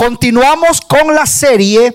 Continuamos 0.00 0.80
con 0.80 1.14
la 1.14 1.26
serie 1.26 1.94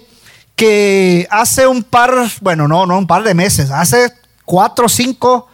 que 0.55 1.27
hace 1.31 1.65
un 1.65 1.81
par, 1.81 2.13
bueno, 2.39 2.67
no, 2.67 2.85
no 2.85 2.99
un 2.99 3.07
par 3.07 3.23
de 3.23 3.33
meses, 3.33 3.71
hace 3.71 4.13
cuatro 4.46 4.85
o 4.85 4.89
cinco 4.89 5.47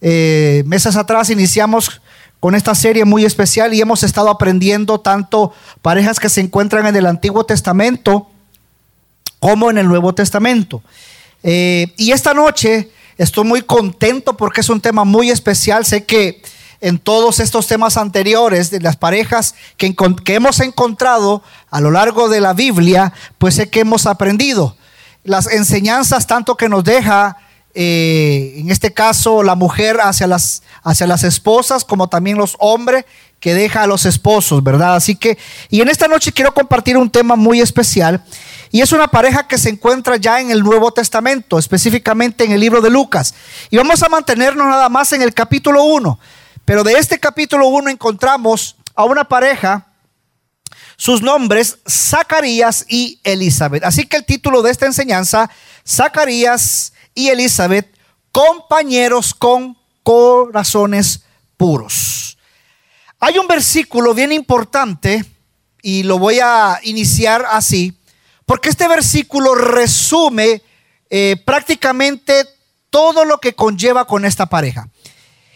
eh, 0.00 0.62
meses 0.64 0.94
atrás 0.94 1.28
iniciamos 1.30 2.00
con 2.38 2.54
esta 2.54 2.76
serie 2.76 3.04
muy 3.04 3.24
especial 3.24 3.74
y 3.74 3.80
hemos 3.80 4.04
estado 4.04 4.30
aprendiendo 4.30 5.00
tanto 5.00 5.52
parejas 5.82 6.20
que 6.20 6.28
se 6.28 6.40
encuentran 6.40 6.86
en 6.86 6.94
el 6.94 7.04
Antiguo 7.04 7.44
Testamento 7.44 8.30
como 9.40 9.68
en 9.68 9.76
el 9.76 9.88
Nuevo 9.88 10.14
Testamento. 10.14 10.84
Eh, 11.42 11.92
y 11.96 12.12
esta 12.12 12.32
noche 12.32 12.92
estoy 13.18 13.42
muy 13.42 13.62
contento 13.62 14.36
porque 14.36 14.60
es 14.60 14.68
un 14.68 14.80
tema 14.80 15.02
muy 15.02 15.32
especial. 15.32 15.84
Sé 15.84 16.04
que 16.04 16.42
en 16.82 16.98
todos 16.98 17.38
estos 17.38 17.68
temas 17.68 17.96
anteriores 17.96 18.70
de 18.70 18.80
las 18.80 18.96
parejas 18.96 19.54
que, 19.76 19.94
hemos 20.26 20.60
encontrado 20.60 21.42
a 21.70 21.80
lo 21.80 21.92
largo 21.92 22.28
de 22.28 22.40
la 22.40 22.52
Biblia, 22.52 23.12
pues 23.38 23.54
sé 23.54 23.70
que 23.70 23.80
hemos 23.80 24.06
aprendido 24.06 24.76
las 25.22 25.46
enseñanzas 25.46 26.26
tanto 26.26 26.56
que 26.56 26.68
nos 26.68 26.82
deja 26.82 27.36
eh, 27.74 28.56
en 28.58 28.70
este 28.70 28.92
caso 28.92 29.44
la 29.44 29.54
mujer 29.54 29.98
hacia 30.02 30.26
las, 30.26 30.64
hacia 30.82 31.06
las 31.06 31.22
esposas, 31.22 31.84
como 31.84 32.08
también 32.08 32.36
los 32.36 32.56
hombres 32.58 33.04
que 33.38 33.54
deja 33.54 33.84
a 33.84 33.86
los 33.86 34.04
esposos, 34.04 34.62
¿verdad? 34.62 34.96
Así 34.96 35.14
que, 35.14 35.38
y 35.70 35.80
en 35.80 35.88
esta 35.88 36.08
noche 36.08 36.32
quiero 36.32 36.52
compartir 36.52 36.96
un 36.96 37.10
tema 37.10 37.36
muy 37.36 37.60
especial, 37.60 38.24
y 38.72 38.80
es 38.80 38.90
una 38.90 39.06
pareja 39.06 39.46
que 39.46 39.58
se 39.58 39.68
encuentra 39.68 40.16
ya 40.16 40.40
en 40.40 40.50
el 40.50 40.62
Nuevo 40.62 40.92
Testamento, 40.92 41.58
específicamente 41.58 42.44
en 42.44 42.52
el 42.52 42.60
libro 42.60 42.80
de 42.80 42.90
Lucas. 42.90 43.34
Y 43.70 43.76
vamos 43.76 44.02
a 44.02 44.08
mantenernos 44.08 44.66
nada 44.66 44.88
más 44.88 45.12
en 45.12 45.22
el 45.22 45.32
capítulo 45.32 45.84
1, 45.84 46.18
pero 46.64 46.84
de 46.84 46.94
este 46.94 47.18
capítulo 47.18 47.68
1 47.68 47.90
encontramos 47.90 48.76
a 48.94 49.04
una 49.04 49.24
pareja, 49.24 49.86
sus 50.96 51.22
nombres, 51.22 51.78
Zacarías 51.88 52.86
y 52.88 53.20
Elizabeth. 53.24 53.84
Así 53.84 54.06
que 54.06 54.16
el 54.16 54.24
título 54.24 54.62
de 54.62 54.70
esta 54.70 54.86
enseñanza, 54.86 55.50
Zacarías 55.86 56.92
y 57.14 57.28
Elizabeth, 57.28 57.92
compañeros 58.30 59.34
con 59.34 59.76
corazones 60.02 61.24
puros. 61.56 62.38
Hay 63.18 63.38
un 63.38 63.46
versículo 63.46 64.14
bien 64.14 64.32
importante 64.32 65.24
y 65.82 66.02
lo 66.04 66.18
voy 66.18 66.40
a 66.40 66.78
iniciar 66.82 67.44
así, 67.50 67.98
porque 68.46 68.68
este 68.68 68.88
versículo 68.88 69.54
resume 69.54 70.62
eh, 71.10 71.36
prácticamente 71.44 72.46
todo 72.90 73.24
lo 73.24 73.38
que 73.38 73.54
conlleva 73.54 74.06
con 74.06 74.24
esta 74.24 74.46
pareja. 74.46 74.88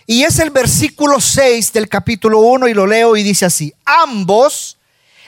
Y 0.06 0.22
es 0.22 0.38
el 0.38 0.50
versículo 0.50 1.20
6 1.20 1.72
del 1.72 1.88
capítulo 1.88 2.40
1 2.40 2.68
y 2.68 2.74
lo 2.74 2.86
leo 2.86 3.16
y 3.16 3.22
dice 3.22 3.46
así, 3.46 3.74
ambos 3.84 4.78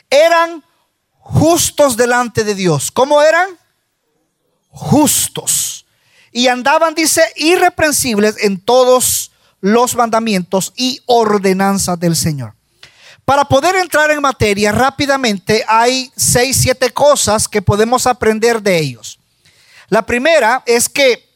eran 0.08 0.62
justos 1.18 1.96
delante 1.96 2.44
de 2.44 2.54
Dios. 2.54 2.90
¿Cómo 2.90 3.20
eran? 3.20 3.48
Justos 4.70 5.78
y 6.32 6.48
andaban, 6.48 6.94
dice, 6.94 7.22
irreprensibles 7.36 8.36
en 8.44 8.60
todos 8.60 9.32
los 9.60 9.96
mandamientos 9.96 10.72
y 10.76 11.00
ordenanzas 11.06 11.98
del 11.98 12.14
Señor. 12.14 12.54
Para 13.24 13.44
poder 13.44 13.76
entrar 13.76 14.10
en 14.10 14.22
materia 14.22 14.72
rápidamente, 14.72 15.64
hay 15.66 16.10
seis, 16.16 16.58
siete 16.62 16.90
cosas 16.90 17.48
que 17.48 17.60
podemos 17.60 18.06
aprender 18.06 18.62
de 18.62 18.78
ellos. 18.78 19.18
La 19.88 20.06
primera 20.06 20.62
es 20.64 20.88
que 20.88 21.27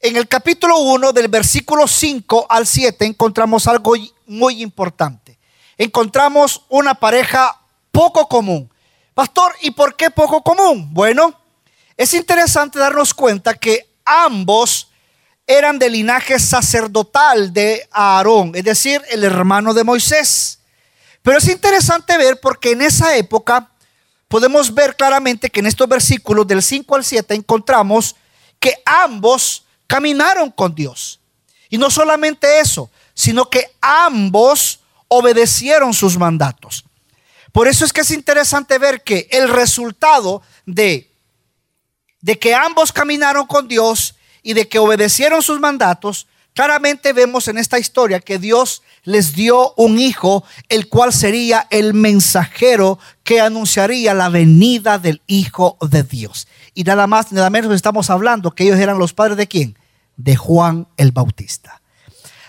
en 0.00 0.16
el 0.16 0.28
capítulo 0.28 0.78
1 0.78 1.12
del 1.12 1.28
versículo 1.28 1.86
5 1.86 2.46
al 2.48 2.66
7 2.66 3.04
encontramos 3.04 3.66
algo 3.66 3.94
muy 4.26 4.62
importante. 4.62 5.38
Encontramos 5.76 6.64
una 6.68 6.94
pareja 6.94 7.60
poco 7.92 8.26
común. 8.26 8.70
Pastor, 9.14 9.54
¿y 9.60 9.72
por 9.72 9.96
qué 9.96 10.10
poco 10.10 10.42
común? 10.42 10.88
Bueno, 10.92 11.38
es 11.96 12.14
interesante 12.14 12.78
darnos 12.78 13.12
cuenta 13.12 13.54
que 13.54 13.88
ambos 14.04 14.88
eran 15.46 15.78
de 15.78 15.90
linaje 15.90 16.38
sacerdotal 16.38 17.52
de 17.52 17.86
Aarón, 17.90 18.52
es 18.54 18.64
decir, 18.64 19.02
el 19.10 19.24
hermano 19.24 19.74
de 19.74 19.84
Moisés. 19.84 20.60
Pero 21.22 21.38
es 21.38 21.48
interesante 21.48 22.16
ver 22.16 22.40
porque 22.40 22.70
en 22.70 22.80
esa 22.80 23.16
época 23.16 23.70
podemos 24.28 24.72
ver 24.72 24.96
claramente 24.96 25.50
que 25.50 25.60
en 25.60 25.66
estos 25.66 25.88
versículos 25.88 26.46
del 26.46 26.62
5 26.62 26.96
al 26.96 27.04
7 27.04 27.34
encontramos 27.34 28.16
que 28.58 28.74
ambos 28.86 29.64
caminaron 29.90 30.52
con 30.52 30.72
Dios. 30.72 31.18
Y 31.68 31.76
no 31.76 31.90
solamente 31.90 32.60
eso, 32.60 32.92
sino 33.12 33.50
que 33.50 33.66
ambos 33.80 34.78
obedecieron 35.08 35.92
sus 35.92 36.16
mandatos. 36.16 36.84
Por 37.50 37.66
eso 37.66 37.84
es 37.84 37.92
que 37.92 38.02
es 38.02 38.12
interesante 38.12 38.78
ver 38.78 39.02
que 39.02 39.26
el 39.32 39.48
resultado 39.48 40.42
de 40.64 41.10
de 42.20 42.38
que 42.38 42.54
ambos 42.54 42.92
caminaron 42.92 43.46
con 43.46 43.66
Dios 43.66 44.14
y 44.42 44.52
de 44.52 44.68
que 44.68 44.78
obedecieron 44.78 45.42
sus 45.42 45.60
mandatos, 45.60 46.26
claramente 46.54 47.12
vemos 47.12 47.48
en 47.48 47.58
esta 47.58 47.78
historia 47.78 48.20
que 48.20 48.38
Dios 48.38 48.82
les 49.04 49.34
dio 49.34 49.72
un 49.76 49.98
hijo, 49.98 50.44
el 50.68 50.88
cual 50.88 51.12
sería 51.12 51.66
el 51.70 51.94
mensajero 51.94 52.98
que 53.24 53.40
anunciaría 53.40 54.14
la 54.14 54.28
venida 54.28 54.98
del 54.98 55.22
Hijo 55.26 55.78
de 55.80 56.02
Dios. 56.02 56.46
Y 56.74 56.84
nada 56.84 57.06
más, 57.06 57.32
nada 57.32 57.50
menos 57.50 57.72
estamos 57.74 58.10
hablando 58.10 58.50
que 58.50 58.64
ellos 58.64 58.78
eran 58.78 58.98
los 58.98 59.14
padres 59.14 59.36
de 59.36 59.48
quién? 59.48 59.79
De 60.22 60.36
Juan 60.36 60.86
el 60.96 61.12
Bautista. 61.12 61.80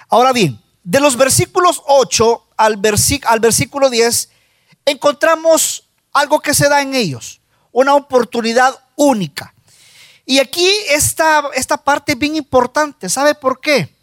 Ahora 0.09 0.33
bien, 0.33 0.61
de 0.83 0.99
los 0.99 1.15
versículos 1.15 1.81
8 1.87 2.47
al, 2.57 2.81
al 3.25 3.39
versículo 3.39 3.89
10, 3.89 4.29
encontramos 4.85 5.89
algo 6.11 6.39
que 6.41 6.53
se 6.53 6.67
da 6.67 6.81
en 6.81 6.95
ellos, 6.95 7.39
una 7.71 7.95
oportunidad 7.95 8.77
única. 8.95 9.53
Y 10.25 10.39
aquí 10.39 10.69
esta, 10.89 11.43
esta 11.55 11.77
parte 11.77 12.15
bien 12.15 12.35
importante. 12.35 13.09
¿Sabe 13.09 13.35
por 13.35 13.59
qué? 13.61 13.95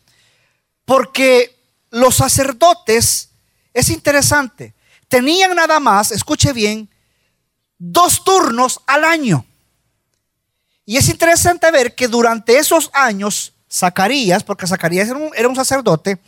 Porque 0.84 1.56
los 1.90 2.16
sacerdotes, 2.16 3.30
es 3.74 3.90
interesante, 3.90 4.74
tenían 5.08 5.54
nada 5.54 5.78
más, 5.78 6.10
escuche 6.10 6.52
bien, 6.52 6.90
dos 7.78 8.24
turnos 8.24 8.80
al 8.86 9.04
año. 9.04 9.44
Y 10.84 10.96
es 10.96 11.08
interesante 11.08 11.70
ver 11.70 11.94
que 11.94 12.08
durante 12.08 12.56
esos 12.56 12.90
años, 12.94 13.52
Zacarías, 13.70 14.44
porque 14.44 14.66
Zacarías 14.66 15.08
era 15.08 15.18
un, 15.18 15.30
era 15.34 15.48
un 15.48 15.56
sacerdote, 15.56 16.18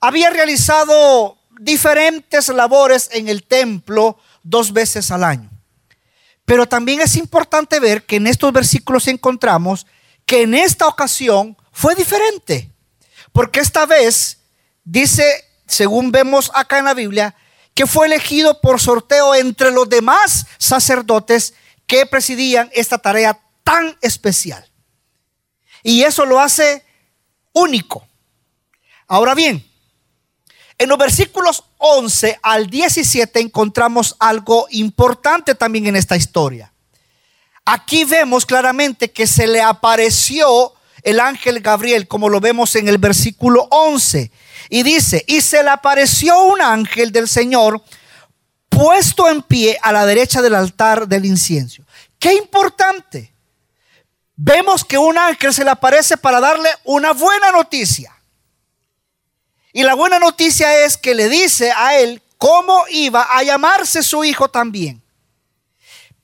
había 0.00 0.30
realizado 0.30 1.38
diferentes 1.60 2.48
labores 2.48 3.08
en 3.12 3.28
el 3.28 3.44
templo 3.44 4.18
dos 4.42 4.72
veces 4.72 5.10
al 5.10 5.24
año. 5.24 5.50
Pero 6.44 6.66
también 6.66 7.00
es 7.00 7.16
importante 7.16 7.78
ver 7.78 8.04
que 8.04 8.16
en 8.16 8.26
estos 8.26 8.52
versículos 8.52 9.06
encontramos 9.08 9.86
que 10.26 10.42
en 10.42 10.54
esta 10.54 10.86
ocasión 10.86 11.56
fue 11.70 11.94
diferente. 11.94 12.70
Porque 13.32 13.60
esta 13.60 13.86
vez 13.86 14.38
dice, 14.84 15.24
según 15.66 16.10
vemos 16.10 16.50
acá 16.54 16.78
en 16.78 16.84
la 16.84 16.94
Biblia, 16.94 17.34
que 17.74 17.86
fue 17.86 18.06
elegido 18.06 18.60
por 18.60 18.80
sorteo 18.80 19.34
entre 19.34 19.70
los 19.70 19.88
demás 19.88 20.46
sacerdotes 20.58 21.54
que 21.86 22.06
presidían 22.06 22.70
esta 22.74 22.98
tarea 22.98 23.40
tan 23.64 23.96
especial. 24.00 24.68
Y 25.82 26.02
eso 26.02 26.24
lo 26.24 26.40
hace 26.40 26.84
único. 27.52 28.06
Ahora 29.08 29.34
bien, 29.34 29.64
en 30.78 30.88
los 30.88 30.98
versículos 30.98 31.64
11 31.78 32.38
al 32.42 32.68
17 32.68 33.40
encontramos 33.40 34.16
algo 34.18 34.66
importante 34.70 35.54
también 35.54 35.86
en 35.86 35.96
esta 35.96 36.16
historia. 36.16 36.72
Aquí 37.64 38.04
vemos 38.04 38.44
claramente 38.46 39.12
que 39.12 39.26
se 39.26 39.46
le 39.46 39.60
apareció 39.60 40.72
el 41.02 41.20
ángel 41.20 41.60
Gabriel, 41.60 42.08
como 42.08 42.28
lo 42.28 42.40
vemos 42.40 42.74
en 42.76 42.88
el 42.88 42.98
versículo 42.98 43.68
11. 43.70 44.30
Y 44.70 44.82
dice, 44.82 45.24
y 45.26 45.40
se 45.40 45.62
le 45.62 45.70
apareció 45.70 46.42
un 46.44 46.60
ángel 46.60 47.12
del 47.12 47.28
Señor 47.28 47.82
puesto 48.68 49.28
en 49.28 49.42
pie 49.42 49.78
a 49.82 49.92
la 49.92 50.06
derecha 50.06 50.42
del 50.42 50.54
altar 50.54 51.06
del 51.06 51.26
incienso. 51.26 51.82
Qué 52.18 52.34
importante. 52.34 53.31
Vemos 54.44 54.84
que 54.84 54.98
un 54.98 55.16
ángel 55.16 55.54
se 55.54 55.62
le 55.62 55.70
aparece 55.70 56.16
para 56.16 56.40
darle 56.40 56.68
una 56.82 57.12
buena 57.12 57.52
noticia. 57.52 58.12
Y 59.72 59.84
la 59.84 59.94
buena 59.94 60.18
noticia 60.18 60.84
es 60.84 60.96
que 60.96 61.14
le 61.14 61.28
dice 61.28 61.70
a 61.70 61.96
él 61.96 62.20
cómo 62.38 62.82
iba 62.90 63.28
a 63.30 63.44
llamarse 63.44 64.02
su 64.02 64.24
hijo 64.24 64.48
también. 64.48 65.00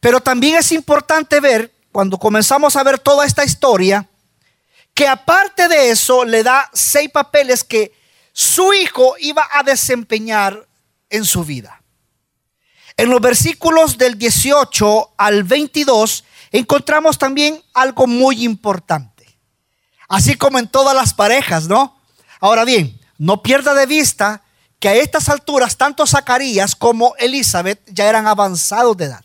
Pero 0.01 0.21
también 0.21 0.57
es 0.57 0.73
importante 0.73 1.39
ver, 1.39 1.73
cuando 1.93 2.19
comenzamos 2.19 2.75
a 2.75 2.83
ver 2.83 2.99
toda 2.99 3.25
esta 3.25 3.45
historia, 3.45 4.09
que 4.95 5.07
aparte 5.07 5.69
de 5.69 5.91
eso 5.91 6.25
le 6.25 6.43
da 6.43 6.69
seis 6.73 7.09
papeles 7.13 7.63
que 7.63 7.93
su 8.33 8.75
hijo 8.75 9.15
iba 9.21 9.49
a 9.53 9.63
desempeñar 9.63 10.67
en 11.09 11.25
su 11.25 11.45
vida. 11.45 11.81
En 12.97 13.11
los 13.11 13.21
versículos 13.21 13.97
del 13.97 14.19
18 14.19 15.13
al 15.17 15.45
22 15.45 16.25
encontramos 16.51 17.19
también 17.19 17.63
algo 17.75 18.07
muy 18.07 18.45
importante. 18.45 19.39
Así 20.09 20.37
como 20.37 20.59
en 20.59 20.69
todas 20.69 20.95
las 20.95 21.15
parejas, 21.15 21.69
¿no? 21.69 21.99
Ahora 22.41 22.65
bien, 22.65 22.99
no 23.19 23.43
pierda 23.43 23.75
de 23.75 23.87
vista 23.87 24.43
que 24.79 24.89
a 24.89 24.95
estas 24.95 25.29
alturas 25.29 25.77
tanto 25.77 26.07
Zacarías 26.07 26.77
como 26.77 27.15
Elizabeth 27.19 27.81
ya 27.87 28.09
eran 28.09 28.27
avanzados 28.27 28.97
de 28.97 29.07
edad. 29.07 29.25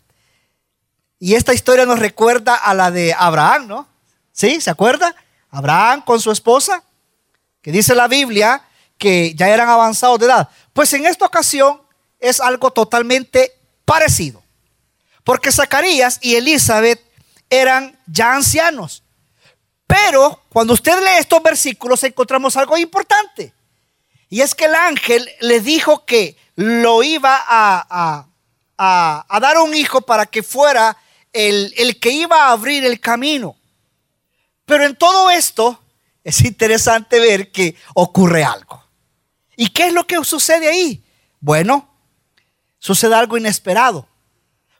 Y 1.18 1.34
esta 1.34 1.54
historia 1.54 1.86
nos 1.86 2.00
recuerda 2.00 2.54
a 2.54 2.74
la 2.74 2.90
de 2.90 3.14
Abraham, 3.16 3.68
¿no? 3.68 3.88
¿Sí? 4.32 4.60
¿Se 4.60 4.70
acuerda? 4.70 5.14
Abraham 5.50 6.02
con 6.04 6.20
su 6.20 6.30
esposa, 6.32 6.82
que 7.62 7.70
dice 7.70 7.94
la 7.94 8.08
Biblia 8.08 8.62
que 8.98 9.34
ya 9.34 9.48
eran 9.48 9.68
avanzados 9.68 10.18
de 10.18 10.26
edad. 10.26 10.48
Pues 10.72 10.92
en 10.92 11.06
esta 11.06 11.24
ocasión 11.24 11.80
es 12.18 12.40
algo 12.40 12.72
totalmente 12.72 13.52
parecido. 13.84 14.42
Porque 15.22 15.52
Zacarías 15.52 16.18
y 16.20 16.34
Elizabeth 16.34 17.00
eran 17.50 17.98
ya 18.06 18.34
ancianos. 18.34 19.02
Pero 19.86 20.42
cuando 20.48 20.74
usted 20.74 20.98
lee 20.98 21.18
estos 21.18 21.42
versículos 21.42 22.02
encontramos 22.02 22.56
algo 22.56 22.76
importante. 22.76 23.52
Y 24.28 24.40
es 24.40 24.54
que 24.54 24.64
el 24.64 24.74
ángel 24.74 25.28
le 25.40 25.60
dijo 25.60 26.04
que 26.04 26.36
lo 26.56 27.02
iba 27.02 27.40
a, 27.46 28.26
dar 28.76 29.58
un 29.58 29.74
hijo 29.74 30.00
para 30.00 30.26
que 30.26 30.42
fuera 30.42 30.96
el, 31.32 31.72
el 31.76 32.00
que 32.00 32.10
iba 32.10 32.46
a 32.46 32.52
abrir 32.52 32.84
el 32.84 33.00
camino. 33.00 33.56
Pero 34.64 34.84
en 34.84 34.96
todo 34.96 35.30
esto 35.30 35.78
es 36.24 36.40
interesante 36.44 37.20
ver 37.20 37.52
que 37.52 37.76
ocurre 37.94 38.42
algo. 38.44 38.82
¿Y 39.56 39.68
qué 39.68 39.88
es 39.88 39.92
lo 39.92 40.06
que 40.06 40.22
sucede 40.24 40.68
ahí? 40.68 41.04
Bueno, 41.38 41.88
sucede 42.78 43.14
algo 43.14 43.36
inesperado. 43.36 44.08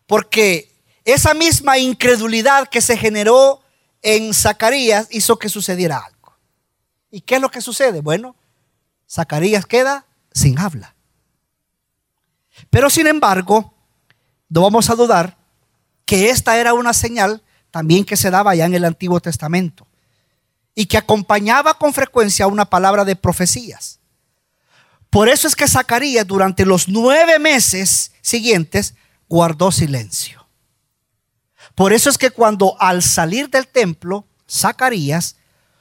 Porque 0.07 0.74
esa 1.05 1.35
misma 1.35 1.79
incredulidad 1.79 2.69
que 2.69 2.81
se 2.81 2.97
generó 2.97 3.63
en 4.03 4.33
Zacarías 4.35 5.09
hizo 5.11 5.39
que 5.39 5.49
sucediera 5.49 5.99
algo. 5.99 6.37
¿Y 7.11 7.21
qué 7.21 7.37
es 7.37 7.41
lo 7.41 7.51
que 7.51 7.61
sucede? 7.61 8.01
Bueno, 8.01 8.37
Zacarías 9.11 9.67
queda 9.67 10.07
sin 10.33 10.59
habla. 10.59 10.95
Pero 12.71 12.91
sin 12.91 13.07
embargo, 13.07 13.75
no 14.49 14.63
vamos 14.63 14.91
a 14.91 14.95
dudar 14.95 15.37
que 16.05 16.31
esta 16.31 16.59
era 16.59 16.75
una 16.75 16.93
señal 16.93 17.43
también 17.71 18.05
que 18.05 18.17
se 18.17 18.31
daba 18.31 18.55
ya 18.55 18.67
en 18.67 18.75
el 18.75 18.85
Antiguo 18.85 19.21
Testamento 19.21 19.87
y 20.75 20.87
que 20.87 20.99
acompañaba 20.99 21.75
con 21.75 21.93
frecuencia 21.93 22.47
una 22.47 22.65
palabra 22.65 23.05
de 23.05 23.17
profecías. 23.17 24.01
Por 25.11 25.29
eso 25.29 25.47
es 25.47 25.55
que 25.55 25.69
Zacarías 25.69 26.27
durante 26.27 26.65
los 26.65 26.89
nueve 26.89 27.39
meses 27.39 28.13
siguientes 28.21 28.95
guardó 29.29 29.71
silencio. 29.71 30.44
Por 31.75 31.93
eso 31.93 32.09
es 32.09 32.19
que 32.19 32.31
cuando 32.31 32.77
al 32.81 33.03
salir 33.03 33.51
del 33.51 33.67
templo, 33.67 34.27
Zacarías 34.49 35.37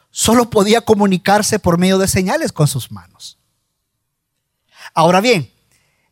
solo 0.09 0.49
podía 0.49 0.81
comunicarse 0.81 1.59
por 1.59 1.77
medio 1.77 1.97
de 1.97 2.07
señales 2.07 2.51
con 2.51 2.67
sus 2.67 2.91
manos. 2.91 3.37
Ahora 4.93 5.21
bien, 5.21 5.51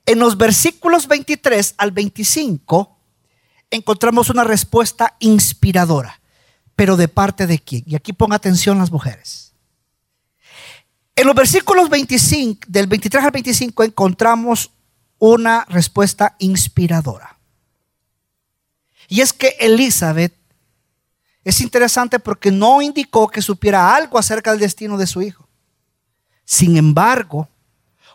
en 0.05 0.19
los 0.19 0.37
versículos 0.37 1.07
23 1.07 1.75
al 1.77 1.91
25 1.91 2.97
encontramos 3.69 4.29
una 4.29 4.43
respuesta 4.43 5.15
inspiradora, 5.19 6.19
pero 6.75 6.97
de 6.97 7.07
parte 7.07 7.47
de 7.47 7.59
quién. 7.59 7.83
Y 7.85 7.95
aquí 7.95 8.13
ponga 8.13 8.35
atención 8.35 8.77
las 8.77 8.91
mujeres. 8.91 9.53
En 11.15 11.27
los 11.27 11.35
versículos 11.35 11.89
25, 11.89 12.61
del 12.67 12.87
23 12.87 13.23
al 13.23 13.31
25 13.31 13.83
encontramos 13.83 14.71
una 15.19 15.65
respuesta 15.69 16.35
inspiradora. 16.39 17.37
Y 19.11 19.19
es 19.19 19.33
que 19.33 19.57
Elizabeth 19.59 20.33
es 21.43 21.59
interesante 21.59 22.17
porque 22.17 22.49
no 22.49 22.81
indicó 22.81 23.27
que 23.27 23.41
supiera 23.41 23.93
algo 23.93 24.17
acerca 24.17 24.51
del 24.51 24.61
destino 24.61 24.97
de 24.97 25.05
su 25.05 25.21
hijo. 25.21 25.49
Sin 26.45 26.77
embargo, 26.77 27.49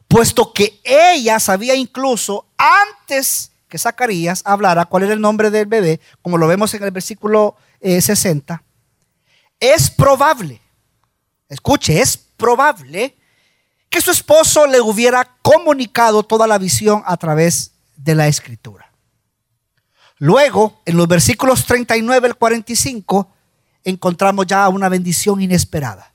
puesto 0.09 0.55
que 0.55 0.81
ella 0.83 1.39
sabía 1.39 1.75
incluso 1.75 2.47
antes 2.57 3.53
que 3.69 3.77
Zacarías 3.77 4.41
hablara 4.47 4.87
cuál 4.87 5.03
era 5.03 5.13
el 5.13 5.21
nombre 5.21 5.51
del 5.51 5.67
bebé, 5.67 6.01
como 6.23 6.39
lo 6.39 6.49
vemos 6.49 6.73
en 6.73 6.83
el 6.83 6.93
versículo 6.93 7.57
60, 7.83 8.55
eh, 9.61 9.75
es 9.75 9.91
probable, 9.91 10.63
escuche, 11.51 12.01
es 12.01 12.17
probable 12.17 13.15
que 13.91 14.01
su 14.01 14.13
esposo 14.13 14.67
le 14.67 14.81
hubiera 14.81 15.37
comunicado 15.43 16.23
toda 16.23 16.47
la 16.47 16.57
visión 16.57 17.03
a 17.05 17.19
través 17.19 17.73
de 17.97 18.15
la 18.15 18.29
escritura. 18.29 18.86
Luego, 20.19 20.81
en 20.85 20.97
los 20.97 21.07
versículos 21.09 21.67
39 21.67 22.29
al 22.29 22.37
45, 22.37 23.31
encontramos 23.85 24.47
ya 24.47 24.69
una 24.69 24.89
bendición 24.89 25.41
inesperada. 25.41 26.13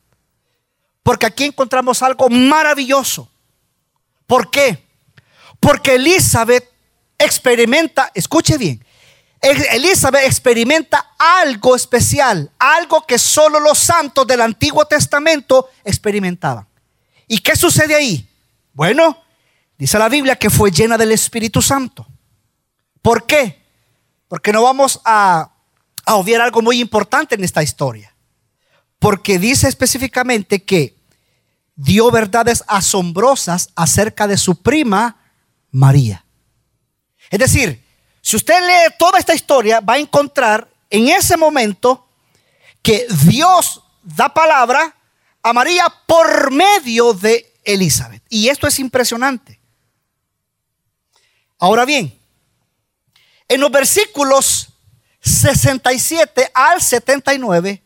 Porque 1.04 1.26
aquí 1.26 1.46
encontramos 1.46 2.02
algo 2.02 2.30
maravilloso. 2.30 3.30
¿Por 4.28 4.50
qué? 4.50 4.86
Porque 5.60 5.96
Elizabeth 5.96 6.68
experimenta, 7.18 8.12
escuche 8.14 8.58
bien, 8.58 8.84
Elizabeth 9.42 10.26
experimenta 10.26 11.14
algo 11.18 11.76
especial, 11.76 12.52
algo 12.60 13.06
que 13.08 13.18
solo 13.18 13.60
los 13.60 13.78
santos 13.80 14.28
del 14.28 14.42
Antiguo 14.42 14.86
Testamento 14.86 15.70
experimentaban. 15.84 16.68
¿Y 17.28 17.40
qué 17.40 17.56
sucede 17.56 17.96
ahí? 17.96 18.28
Bueno, 18.74 19.18
dice 19.78 19.98
la 19.98 20.10
Biblia 20.10 20.36
que 20.36 20.50
fue 20.50 20.72
llena 20.72 20.98
del 20.98 21.12
Espíritu 21.12 21.62
Santo. 21.62 22.08
¿Por 23.02 23.26
qué? 23.26 23.61
Porque 24.32 24.54
no 24.54 24.64
vamos 24.64 25.02
a, 25.04 25.52
a 26.06 26.14
algo 26.16 26.62
muy 26.62 26.80
importante 26.80 27.36
en 27.36 27.44
esta 27.44 27.62
historia. 27.62 28.16
Porque 28.98 29.38
dice 29.38 29.68
específicamente 29.68 30.64
que 30.64 30.96
dio 31.76 32.10
verdades 32.12 32.64
asombrosas 32.66 33.72
acerca 33.76 34.28
de 34.28 34.38
su 34.38 34.62
prima 34.62 35.18
María. 35.70 36.24
Es 37.30 37.40
decir, 37.40 37.86
si 38.22 38.38
usted 38.38 38.58
lee 38.62 38.96
toda 38.98 39.20
esta 39.20 39.34
historia, 39.34 39.82
va 39.82 39.96
a 39.96 40.00
encontrar 40.00 40.66
en 40.90 41.10
ese 41.10 41.36
momento 41.36 42.08
que 42.82 43.08
Dios 43.26 43.84
da 44.02 44.34
palabra 44.34 44.96
a 45.44 45.52
María 45.52 45.94
por 46.08 46.52
medio 46.52 47.14
de 47.14 47.52
Elizabeth. 47.66 48.24
Y 48.30 48.48
esto 48.48 48.66
es 48.66 48.80
impresionante. 48.80 49.60
Ahora 51.60 51.84
bien, 51.84 52.21
en 53.52 53.60
los 53.60 53.70
versículos 53.70 54.70
67 55.20 56.52
al 56.54 56.82
79 56.82 57.84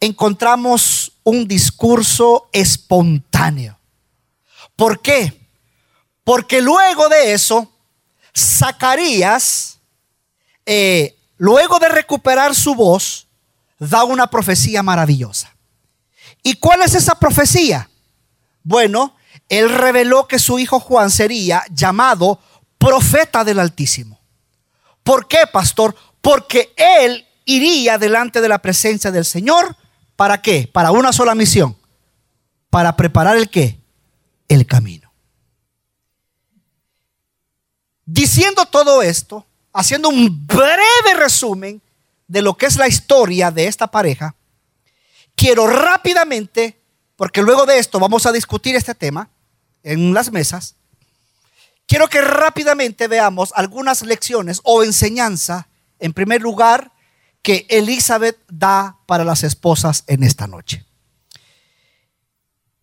encontramos 0.00 1.12
un 1.22 1.46
discurso 1.46 2.48
espontáneo. 2.52 3.78
¿Por 4.74 5.00
qué? 5.00 5.40
Porque 6.24 6.60
luego 6.60 7.08
de 7.08 7.32
eso, 7.32 7.72
Zacarías, 8.36 9.78
eh, 10.66 11.16
luego 11.36 11.78
de 11.78 11.88
recuperar 11.88 12.52
su 12.56 12.74
voz, 12.74 13.28
da 13.78 14.02
una 14.02 14.26
profecía 14.26 14.82
maravillosa. 14.82 15.54
¿Y 16.42 16.54
cuál 16.54 16.82
es 16.82 16.96
esa 16.96 17.14
profecía? 17.14 17.88
Bueno, 18.64 19.14
él 19.48 19.70
reveló 19.70 20.26
que 20.26 20.40
su 20.40 20.58
hijo 20.58 20.80
Juan 20.80 21.12
sería 21.12 21.62
llamado 21.70 22.40
profeta 22.78 23.44
del 23.44 23.60
Altísimo. 23.60 24.21
¿Por 25.02 25.26
qué, 25.26 25.40
pastor? 25.52 25.94
Porque 26.20 26.72
él 26.76 27.26
iría 27.44 27.98
delante 27.98 28.40
de 28.40 28.48
la 28.48 28.58
presencia 28.58 29.10
del 29.10 29.24
Señor. 29.24 29.76
¿Para 30.16 30.40
qué? 30.40 30.68
Para 30.72 30.92
una 30.92 31.12
sola 31.12 31.34
misión. 31.34 31.76
Para 32.70 32.96
preparar 32.96 33.36
el 33.36 33.50
qué? 33.50 33.78
El 34.48 34.66
camino. 34.66 35.12
Diciendo 38.04 38.66
todo 38.66 39.02
esto, 39.02 39.46
haciendo 39.72 40.08
un 40.08 40.46
breve 40.46 41.14
resumen 41.16 41.80
de 42.26 42.42
lo 42.42 42.56
que 42.56 42.66
es 42.66 42.76
la 42.76 42.88
historia 42.88 43.50
de 43.50 43.66
esta 43.66 43.86
pareja, 43.86 44.34
quiero 45.34 45.66
rápidamente, 45.66 46.80
porque 47.16 47.42
luego 47.42 47.66
de 47.66 47.78
esto 47.78 47.98
vamos 47.98 48.26
a 48.26 48.32
discutir 48.32 48.76
este 48.76 48.94
tema 48.94 49.30
en 49.82 50.14
las 50.14 50.30
mesas, 50.30 50.76
quiero 51.92 52.08
que 52.08 52.22
rápidamente 52.22 53.06
veamos 53.06 53.52
algunas 53.54 54.00
lecciones 54.00 54.62
o 54.64 54.82
enseñanza, 54.82 55.68
en 55.98 56.14
primer 56.14 56.40
lugar, 56.40 56.90
que 57.42 57.66
Elizabeth 57.68 58.38
da 58.48 58.96
para 59.04 59.24
las 59.24 59.42
esposas 59.42 60.02
en 60.06 60.22
esta 60.22 60.46
noche. 60.46 60.86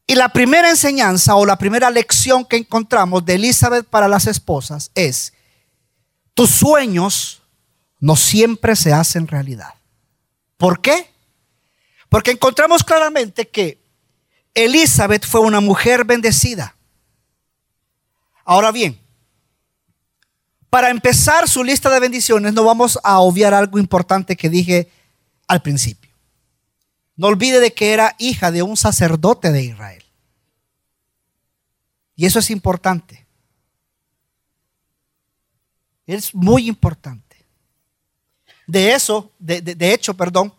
Y 0.05 0.13
la 0.13 0.29
primera 0.29 0.69
enseñanza 0.69 1.33
o 1.33 1.43
la 1.43 1.57
primera 1.57 1.89
lección 1.89 2.45
que 2.45 2.57
encontramos 2.57 3.25
de 3.25 3.33
Elizabeth 3.33 3.87
para 3.87 4.07
las 4.07 4.27
esposas 4.27 4.91
es, 4.93 5.33
tus 6.35 6.51
sueños 6.51 7.41
no 7.99 8.15
siempre 8.15 8.75
se 8.75 8.93
hacen 8.93 9.27
realidad. 9.27 9.73
¿Por 10.55 10.81
qué? 10.81 11.11
Porque 12.09 12.29
encontramos 12.29 12.83
claramente 12.83 13.49
que 13.49 13.81
Elizabeth 14.53 15.25
fue 15.25 15.39
una 15.39 15.61
mujer 15.61 16.05
bendecida. 16.05 16.75
Ahora 18.49 18.71
bien, 18.71 18.99
para 20.71 20.89
empezar 20.89 21.47
su 21.47 21.63
lista 21.63 21.87
de 21.91 21.99
bendiciones 21.99 22.51
no 22.51 22.63
vamos 22.63 22.97
a 23.03 23.19
obviar 23.19 23.53
algo 23.53 23.77
importante 23.77 24.35
que 24.35 24.49
dije 24.49 24.89
al 25.47 25.61
principio. 25.61 26.09
No 27.15 27.27
olvide 27.27 27.59
de 27.59 27.75
que 27.75 27.93
era 27.93 28.15
hija 28.17 28.49
de 28.49 28.63
un 28.63 28.75
sacerdote 28.75 29.51
de 29.51 29.65
Israel. 29.65 30.03
Y 32.15 32.25
eso 32.25 32.39
es 32.39 32.49
importante. 32.49 33.27
Es 36.07 36.33
muy 36.33 36.67
importante. 36.67 37.45
De 38.65 38.93
eso, 38.93 39.31
de, 39.37 39.61
de 39.61 39.93
hecho, 39.93 40.15
perdón, 40.15 40.55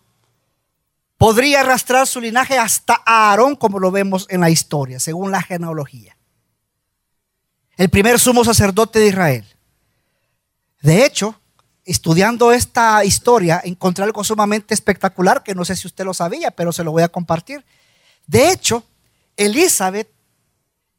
podría 1.18 1.62
arrastrar 1.62 2.06
su 2.06 2.20
linaje 2.20 2.56
hasta 2.56 3.02
Aarón, 3.04 3.56
como 3.56 3.80
lo 3.80 3.90
vemos 3.90 4.28
en 4.30 4.42
la 4.42 4.50
historia, 4.50 5.00
según 5.00 5.32
la 5.32 5.42
genealogía. 5.42 6.16
El 7.80 7.88
primer 7.88 8.20
sumo 8.20 8.44
sacerdote 8.44 8.98
de 8.98 9.06
Israel. 9.06 9.46
De 10.82 11.06
hecho, 11.06 11.40
estudiando 11.86 12.52
esta 12.52 13.02
historia, 13.06 13.62
encontré 13.64 14.04
algo 14.04 14.22
sumamente 14.22 14.74
espectacular 14.74 15.42
que 15.42 15.54
no 15.54 15.64
sé 15.64 15.74
si 15.74 15.86
usted 15.86 16.04
lo 16.04 16.12
sabía, 16.12 16.50
pero 16.50 16.72
se 16.72 16.84
lo 16.84 16.92
voy 16.92 17.04
a 17.04 17.08
compartir. 17.08 17.64
De 18.26 18.50
hecho, 18.52 18.84
Elizabeth 19.34 20.10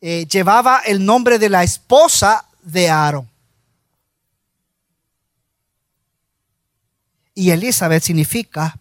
eh, 0.01 0.25
llevaba 0.25 0.79
el 0.79 1.05
nombre 1.05 1.37
de 1.37 1.49
la 1.49 1.61
esposa 1.61 2.47
de 2.63 2.89
Aarón. 2.89 3.29
Y 7.35 7.51
Elizabeth 7.51 8.01
significa, 8.01 8.75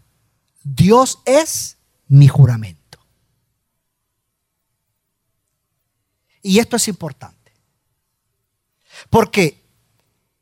Dios 0.62 1.18
es 1.26 1.76
mi 2.08 2.28
juramento. 2.28 2.98
Y 6.40 6.60
esto 6.60 6.76
es 6.76 6.88
importante. 6.88 7.39
Porque 9.10 9.62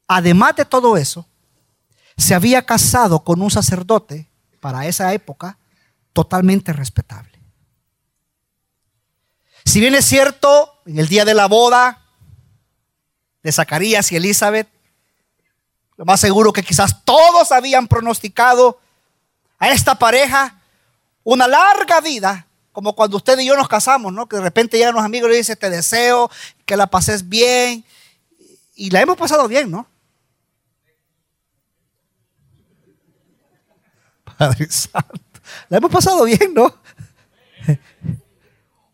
además 0.06 0.56
de 0.56 0.64
todo 0.64 0.96
eso, 0.96 1.26
se 2.16 2.34
había 2.34 2.66
casado 2.66 3.20
con 3.24 3.40
un 3.40 3.50
sacerdote 3.50 4.28
para 4.60 4.86
esa 4.86 5.12
época 5.12 5.58
totalmente 6.12 6.72
respetable. 6.72 7.38
Si 9.64 9.80
bien 9.80 9.94
es 9.94 10.04
cierto, 10.04 10.80
en 10.86 10.98
el 10.98 11.08
día 11.08 11.24
de 11.24 11.34
la 11.34 11.46
boda 11.46 12.02
de 13.42 13.52
Zacarías 13.52 14.10
y 14.10 14.16
Elizabeth, 14.16 14.68
lo 15.96 16.04
más 16.04 16.20
seguro 16.20 16.52
que 16.52 16.62
quizás 16.62 17.04
todos 17.04 17.52
habían 17.52 17.86
pronosticado 17.86 18.80
a 19.58 19.70
esta 19.70 19.96
pareja 19.98 20.60
una 21.24 21.46
larga 21.46 22.00
vida, 22.00 22.46
como 22.72 22.94
cuando 22.94 23.16
usted 23.16 23.38
y 23.38 23.46
yo 23.46 23.56
nos 23.56 23.68
casamos, 23.68 24.12
¿no? 24.12 24.28
Que 24.28 24.36
de 24.36 24.42
repente 24.42 24.78
llegan 24.78 24.94
los 24.94 25.04
amigos 25.04 25.28
y 25.28 25.32
le 25.32 25.38
dicen, 25.38 25.58
te 25.58 25.68
deseo 25.68 26.30
que 26.64 26.76
la 26.76 26.86
pases 26.86 27.28
bien. 27.28 27.84
Y 28.80 28.90
la 28.90 29.00
hemos 29.00 29.16
pasado 29.16 29.48
bien, 29.48 29.72
¿no? 29.72 29.88
Padre 34.38 34.70
Santo. 34.70 35.40
La 35.68 35.78
hemos 35.78 35.90
pasado 35.90 36.22
bien, 36.24 36.54
¿no? 36.54 36.72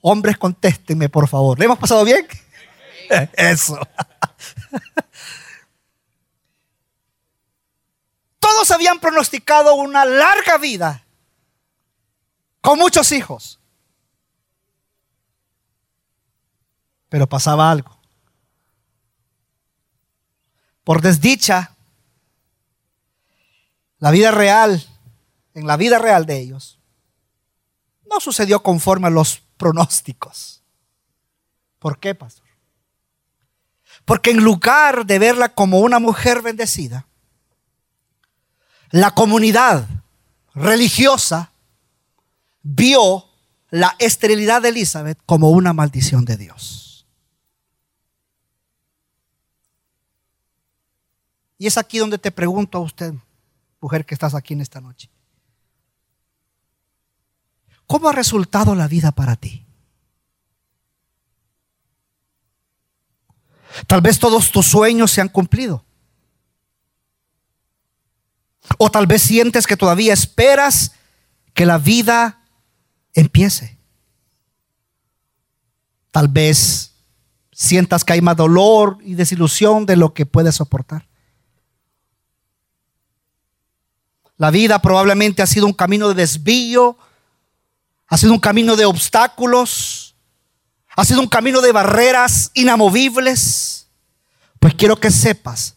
Hombres, 0.01 0.39
contéstenme, 0.39 1.11
por 1.11 1.29
favor. 1.29 1.59
¿Le 1.59 1.67
hemos 1.67 1.79
pasado 1.79 2.03
bien? 2.03 2.27
Eso. 3.35 3.79
Todos 8.39 8.71
habían 8.71 8.99
pronosticado 9.01 9.75
una 9.75 10.07
larga 10.07 10.57
vida 10.57 11.05
con 12.63 12.79
muchos 12.79 13.13
hijos. 13.13 13.61
Pero 17.11 17.29
pasaba 17.29 17.71
algo. 17.71 18.04
Por 20.85 21.01
desdicha, 21.01 21.75
la 23.99 24.11
vida 24.11 24.31
real 24.31 24.87
en 25.55 25.67
la 25.67 25.77
vida 25.77 25.99
real 25.99 26.27
de 26.27 26.39
ellos, 26.39 26.79
no 28.11 28.21
sucedió 28.21 28.63
conforme 28.63 29.07
a 29.07 29.11
los 29.11 29.43
pronósticos. 29.57 30.63
¿Por 31.79 31.99
qué, 31.99 32.15
pastor? 32.15 32.45
Porque 34.05 34.33
en 34.33 34.43
lugar 34.43 35.07
de 35.07 35.19
verla 35.19 35.55
como 35.55 35.81
una 35.81 36.01
mujer 36.01 36.43
bendecida, 36.43 37.07
la 38.91 39.13
comunidad 39.13 39.89
religiosa 40.55 41.53
vio 42.63 43.27
la 43.71 43.97
esterilidad 43.99 44.63
de 44.63 44.69
Elizabeth 44.71 45.19
como 45.25 45.51
una 45.51 45.73
maldición 45.73 46.25
de 46.25 46.37
Dios. 46.37 46.94
Y 51.65 51.67
es 51.67 51.79
aquí 51.79 51.97
donde 51.97 52.19
te 52.19 52.31
pregunto 52.31 52.77
a 52.77 52.83
usted, 52.83 53.15
mujer 53.81 54.05
que 54.05 54.15
estás 54.15 54.35
aquí 54.35 54.53
en 54.53 54.61
esta 54.61 54.83
noche. 54.83 55.09
¿Cómo 57.87 58.07
ha 58.07 58.13
resultado 58.13 58.75
la 58.75 58.87
vida 58.87 59.13
para 59.13 59.35
ti? 59.35 59.65
Tal 63.87 64.03
vez 64.03 64.19
todos 64.19 64.53
tus 64.53 64.67
sueños 64.67 65.11
se 65.11 65.23
han 65.23 65.31
cumplido. 65.31 65.83
O 68.77 68.91
tal 68.91 69.07
vez 69.07 69.23
sientes 69.23 69.67
que 69.67 69.79
todavía 69.79 70.13
esperas 70.13 70.93
que 71.55 71.65
la 71.65 71.79
vida 71.79 72.43
empiece. 73.15 73.79
Tal 76.11 76.29
vez 76.29 76.93
sientas 77.53 78.05
que 78.05 78.13
hay 78.13 78.21
más 78.21 78.37
dolor 78.37 78.99
y 79.01 79.15
desilusión 79.15 79.87
de 79.87 79.97
lo 79.97 80.13
que 80.13 80.27
puedes 80.27 80.57
soportar. 80.57 81.09
La 84.37 84.51
vida 84.51 84.81
probablemente 84.81 85.43
ha 85.43 85.47
sido 85.47 85.67
un 85.67 85.73
camino 85.73 86.09
de 86.09 86.15
desvío 86.15 86.99
ha 88.15 88.17
sido 88.17 88.33
un 88.33 88.39
camino 88.39 88.77
de 88.77 88.85
obstáculos. 88.85 90.15
Ha 90.97 91.05
sido 91.05 91.21
un 91.21 91.29
camino 91.29 91.61
de 91.61 91.73
barreras 91.73 92.51
inamovibles. 92.55 93.89
Pues 94.61 94.75
quiero 94.75 95.01
que 95.01 95.11
sepas 95.11 95.77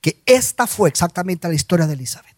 que 0.00 0.22
esta 0.26 0.66
fue 0.66 0.88
exactamente 0.88 1.48
la 1.48 1.54
historia 1.54 1.86
de 1.86 1.94
Elizabeth. 1.94 2.36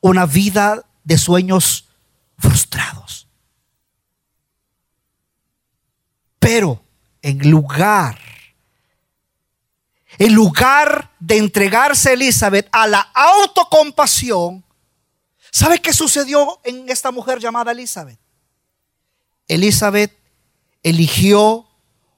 Una 0.00 0.24
vida 0.24 0.86
de 1.04 1.18
sueños 1.18 1.88
frustrados. 2.38 3.28
Pero 6.38 6.82
en 7.20 7.50
lugar, 7.50 8.18
en 10.20 10.34
lugar 10.34 11.10
de 11.18 11.38
entregarse 11.38 12.12
Elizabeth 12.12 12.68
a 12.70 12.86
la 12.86 13.00
autocompasión, 13.00 14.64
¿Sabe 15.50 15.80
qué 15.80 15.92
sucedió 15.92 16.60
en 16.64 16.88
esta 16.88 17.10
mujer 17.10 17.40
llamada 17.40 17.72
Elizabeth? 17.72 18.18
Elizabeth 19.48 20.16
eligió 20.82 21.66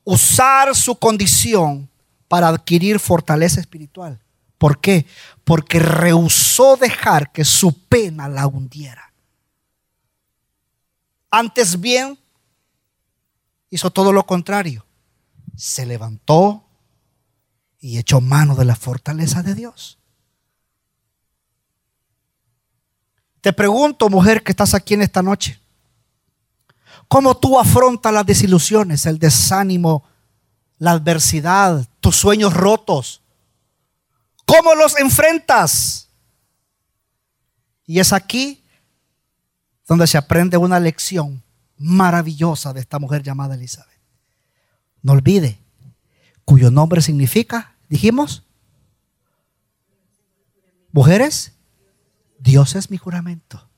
usar 0.04 0.74
su 0.76 0.96
condición 0.96 1.88
para 2.28 2.48
adquirir 2.48 2.98
fortaleza 2.98 3.60
espiritual. 3.60 4.20
¿Por 4.58 4.80
qué? 4.80 5.06
Porque 5.44 5.78
rehusó 5.78 6.76
dejar 6.76 7.32
que 7.32 7.44
su 7.44 7.86
pena 7.86 8.28
la 8.28 8.46
hundiera. 8.46 9.12
Antes 11.30 11.80
bien, 11.80 12.18
hizo 13.70 13.90
todo 13.90 14.12
lo 14.12 14.26
contrario. 14.26 14.84
Se 15.56 15.86
levantó 15.86 16.68
y 17.82 17.98
echó 17.98 18.20
mano 18.20 18.54
de 18.54 18.64
la 18.64 18.76
fortaleza 18.76 19.42
de 19.42 19.56
Dios. 19.56 19.98
Te 23.40 23.52
pregunto, 23.52 24.08
mujer 24.08 24.44
que 24.44 24.52
estás 24.52 24.72
aquí 24.72 24.94
en 24.94 25.02
esta 25.02 25.20
noche, 25.20 25.60
¿cómo 27.08 27.36
tú 27.36 27.58
afrontas 27.58 28.14
las 28.14 28.24
desilusiones, 28.24 29.04
el 29.04 29.18
desánimo, 29.18 30.04
la 30.78 30.92
adversidad, 30.92 31.84
tus 31.98 32.14
sueños 32.14 32.54
rotos? 32.54 33.20
¿Cómo 34.46 34.76
los 34.76 34.96
enfrentas? 35.00 36.08
Y 37.84 37.98
es 37.98 38.12
aquí 38.12 38.62
donde 39.88 40.06
se 40.06 40.18
aprende 40.18 40.56
una 40.56 40.78
lección 40.78 41.42
maravillosa 41.78 42.72
de 42.72 42.78
esta 42.78 43.00
mujer 43.00 43.24
llamada 43.24 43.56
Elizabeth. 43.56 43.98
No 45.02 45.14
olvide, 45.14 45.58
cuyo 46.44 46.70
nombre 46.70 47.02
significa, 47.02 47.71
dijimos, 47.92 48.42
mujeres 50.92 51.52
Dios 52.38 52.74
es 52.74 52.90
mi 52.90 52.96
juramento. 52.96 53.68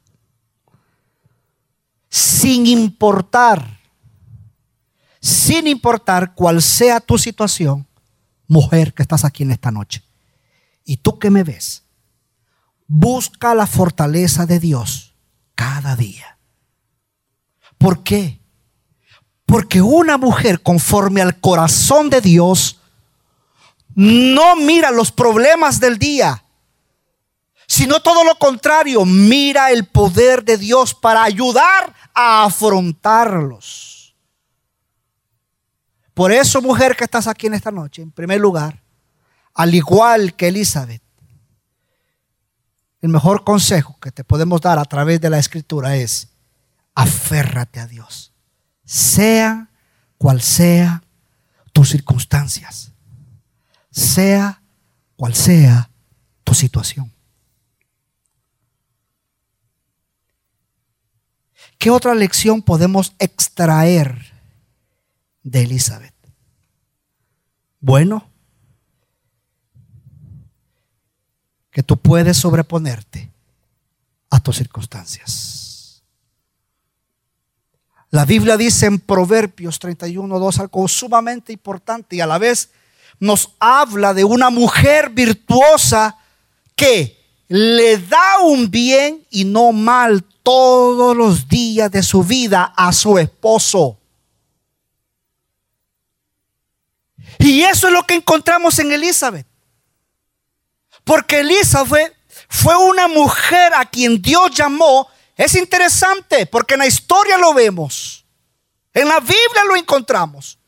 Sin 2.09 2.65
importar, 2.69 3.81
sin 5.21 5.67
importar 5.67 6.33
cuál 6.37 6.63
sea 6.63 7.01
tu 7.01 7.19
situación, 7.19 7.89
mujer 8.47 8.95
que 8.95 9.03
estás 9.03 9.25
aquí 9.25 9.43
en 9.43 9.51
esta 9.51 9.73
noche, 9.73 10.05
y 10.85 10.99
tú 10.99 11.19
que 11.19 11.31
me 11.31 11.43
ves, 11.43 11.83
busca 12.87 13.53
la 13.53 13.67
fortaleza 13.67 14.47
de 14.47 14.61
Dios 14.61 15.17
cada 15.57 15.97
día. 15.97 16.39
¿Por 17.79 18.05
qué? 18.05 18.41
Porque 19.45 19.83
una 19.83 20.19
mujer 20.19 20.63
conforme 20.63 21.21
al 21.21 21.41
corazón 21.41 22.11
de 22.11 22.21
Dios 22.21 22.79
no 23.95 24.57
mira 24.57 24.91
los 24.91 25.13
problemas 25.13 25.81
del 25.81 25.99
día, 25.99 26.45
sino 27.67 28.01
todo 28.01 28.25
lo 28.25 28.37
contrario, 28.37 29.05
mira 29.05 29.71
el 29.71 29.87
poder 29.87 30.45
de 30.45 30.59
Dios 30.59 30.95
para 30.95 31.23
ayudar 31.23 31.95
a 32.15 32.45
afrontarlos. 32.45 34.15
Por 36.13 36.31
eso, 36.31 36.63
mujer 36.63 36.97
que 36.97 37.05
estás 37.05 37.27
aquí 37.27 37.49
en 37.49 37.55
esta 37.55 37.71
noche, 37.71 38.03
en 38.03 38.13
primer 38.13 38.41
lugar, 38.41 38.83
al 39.55 39.75
igual 39.75 40.35
que 40.35 40.49
Elizabeth, 40.49 41.03
el 43.01 43.09
mejor 43.11 43.45
consejo 43.45 43.99
que 44.01 44.13
te 44.13 44.25
podemos 44.25 44.61
dar 44.61 44.79
a 44.79 44.85
través 44.85 45.21
de 45.21 45.31
la 45.31 45.39
escritura 45.39 45.97
es, 45.97 46.29
aférrate 46.95 47.81
a 47.81 47.87
Dios, 47.87 48.33
sea 48.85 49.69
cual 50.17 50.41
sea 50.41 51.03
tus 51.73 51.91
circunstancias, 51.91 52.94
sea 53.95 54.61
cual 55.15 55.35
sea 55.35 55.89
tu 56.43 56.53
situación. 56.53 57.13
¿Qué 61.79 61.91
otra 61.91 62.15
lección 62.15 62.61
podemos 62.61 63.15
extraer 63.21 64.33
de 65.45 65.63
Elizabeth? 65.63 66.15
Bueno, 67.79 68.29
que 71.71 71.83
tú 71.83 71.97
puedes 71.97 72.37
sobreponerte 72.37 73.31
a 74.31 74.41
tus 74.41 74.57
circunstancias. 74.57 76.03
La 78.11 78.25
Biblia 78.25 78.57
dice 78.57 78.87
en 78.87 78.99
Proverbios 78.99 79.79
31, 79.79 80.39
2 80.39 80.59
algo 80.61 80.89
sumamente 80.89 81.53
importante 81.53 82.17
y 82.17 82.21
a 82.21 82.27
la 82.27 82.39
vez 82.39 82.71
nos 83.21 83.51
habla 83.59 84.15
de 84.15 84.25
una 84.25 84.51
mujer 84.51 85.11
virtuosa 85.11 86.17
que 86.77 87.21
le 87.49 87.99
da 87.99 88.41
un 88.43 88.71
bien 88.71 89.27
y 89.31 89.45
no 89.45 89.73
mal 89.73 90.25
todos 90.43 91.17
los 91.17 91.49
días 91.49 91.91
de 91.91 92.03
su 92.03 92.23
vida 92.23 92.73
a 92.77 92.93
su 92.93 93.19
esposo. 93.19 93.99
Y 97.39 97.63
eso 97.63 97.89
es 97.89 97.93
lo 97.93 98.05
que 98.05 98.15
encontramos 98.15 98.79
en 98.79 98.93
Elizabeth. 98.93 99.47
Porque 101.05 101.41
Elizabeth 101.41 102.15
fue 102.49 102.77
una 102.77 103.09
mujer 103.09 103.73
a 103.75 103.85
quien 103.85 104.21
Dios 104.21 104.51
llamó. 104.53 105.09
Es 105.37 105.55
interesante 105.55 106.47
porque 106.47 106.75
en 106.75 106.81
la 106.81 106.87
historia 106.87 107.37
lo 107.39 107.53
vemos. 107.53 108.25
En 108.93 109.09
la 109.09 109.21
Biblia 109.21 109.65
lo 109.67 109.77
encontramos. 109.77 110.59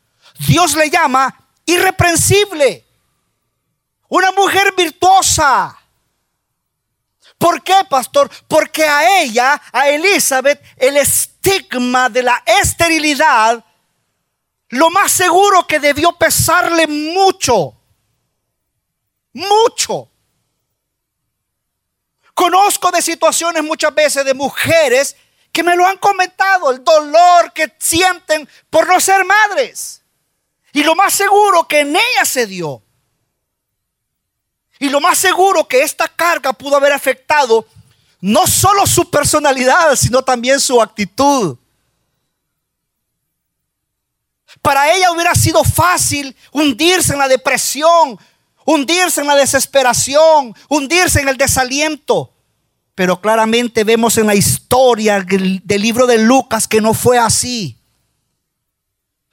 Dios 0.47 0.75
le 0.75 0.89
llama 0.89 1.46
irreprensible. 1.67 2.83
Una 4.09 4.31
mujer 4.31 4.73
virtuosa. 4.75 5.77
¿Por 7.37 7.61
qué, 7.61 7.75
pastor? 7.87 8.31
Porque 8.47 8.83
a 8.83 9.21
ella, 9.21 9.61
a 9.71 9.89
Elizabeth, 9.89 10.59
el 10.77 10.97
estigma 10.97 12.09
de 12.09 12.23
la 12.23 12.41
esterilidad, 12.45 13.63
lo 14.69 14.89
más 14.89 15.11
seguro 15.11 15.67
que 15.67 15.79
debió 15.79 16.13
pesarle 16.13 16.87
mucho. 16.87 17.75
Mucho. 19.33 20.09
Conozco 22.33 22.91
de 22.91 23.01
situaciones 23.01 23.63
muchas 23.63 23.93
veces 23.93 24.25
de 24.25 24.33
mujeres 24.33 25.15
que 25.51 25.63
me 25.63 25.75
lo 25.75 25.85
han 25.85 25.97
comentado, 25.97 26.71
el 26.71 26.83
dolor 26.83 27.51
que 27.53 27.75
sienten 27.79 28.47
por 28.69 28.87
no 28.87 28.99
ser 28.99 29.25
madres. 29.25 30.01
Y 30.77 30.83
lo 30.83 30.93
más 30.93 31.11
seguro 31.11 31.67
que 31.67 31.79
en 31.79 31.95
ella 31.95 32.23
se 32.23 32.45
dio. 32.45 32.83
Y 34.77 34.89
lo 34.89 35.01
más 35.01 35.17
seguro 35.17 35.67
que 35.67 35.81
esta 35.81 36.07
carga 36.07 36.53
pudo 36.53 36.75
haber 36.75 36.93
afectado 36.93 37.65
no 38.21 38.45
solo 38.45 38.85
su 38.85 39.09
personalidad, 39.09 39.95
sino 39.95 40.21
también 40.21 40.59
su 40.59 40.79
actitud. 40.79 41.57
Para 44.61 44.93
ella 44.93 45.11
hubiera 45.11 45.33
sido 45.33 45.63
fácil 45.63 46.35
hundirse 46.51 47.13
en 47.13 47.19
la 47.19 47.27
depresión, 47.27 48.19
hundirse 48.63 49.21
en 49.21 49.27
la 49.27 49.35
desesperación, 49.35 50.53
hundirse 50.69 51.21
en 51.21 51.29
el 51.29 51.37
desaliento. 51.37 52.35
Pero 52.93 53.19
claramente 53.19 53.83
vemos 53.83 54.15
en 54.19 54.27
la 54.27 54.35
historia 54.35 55.21
del 55.21 55.81
libro 55.81 56.05
de 56.05 56.19
Lucas 56.19 56.67
que 56.67 56.81
no 56.81 56.93
fue 56.93 57.17
así. 57.17 57.76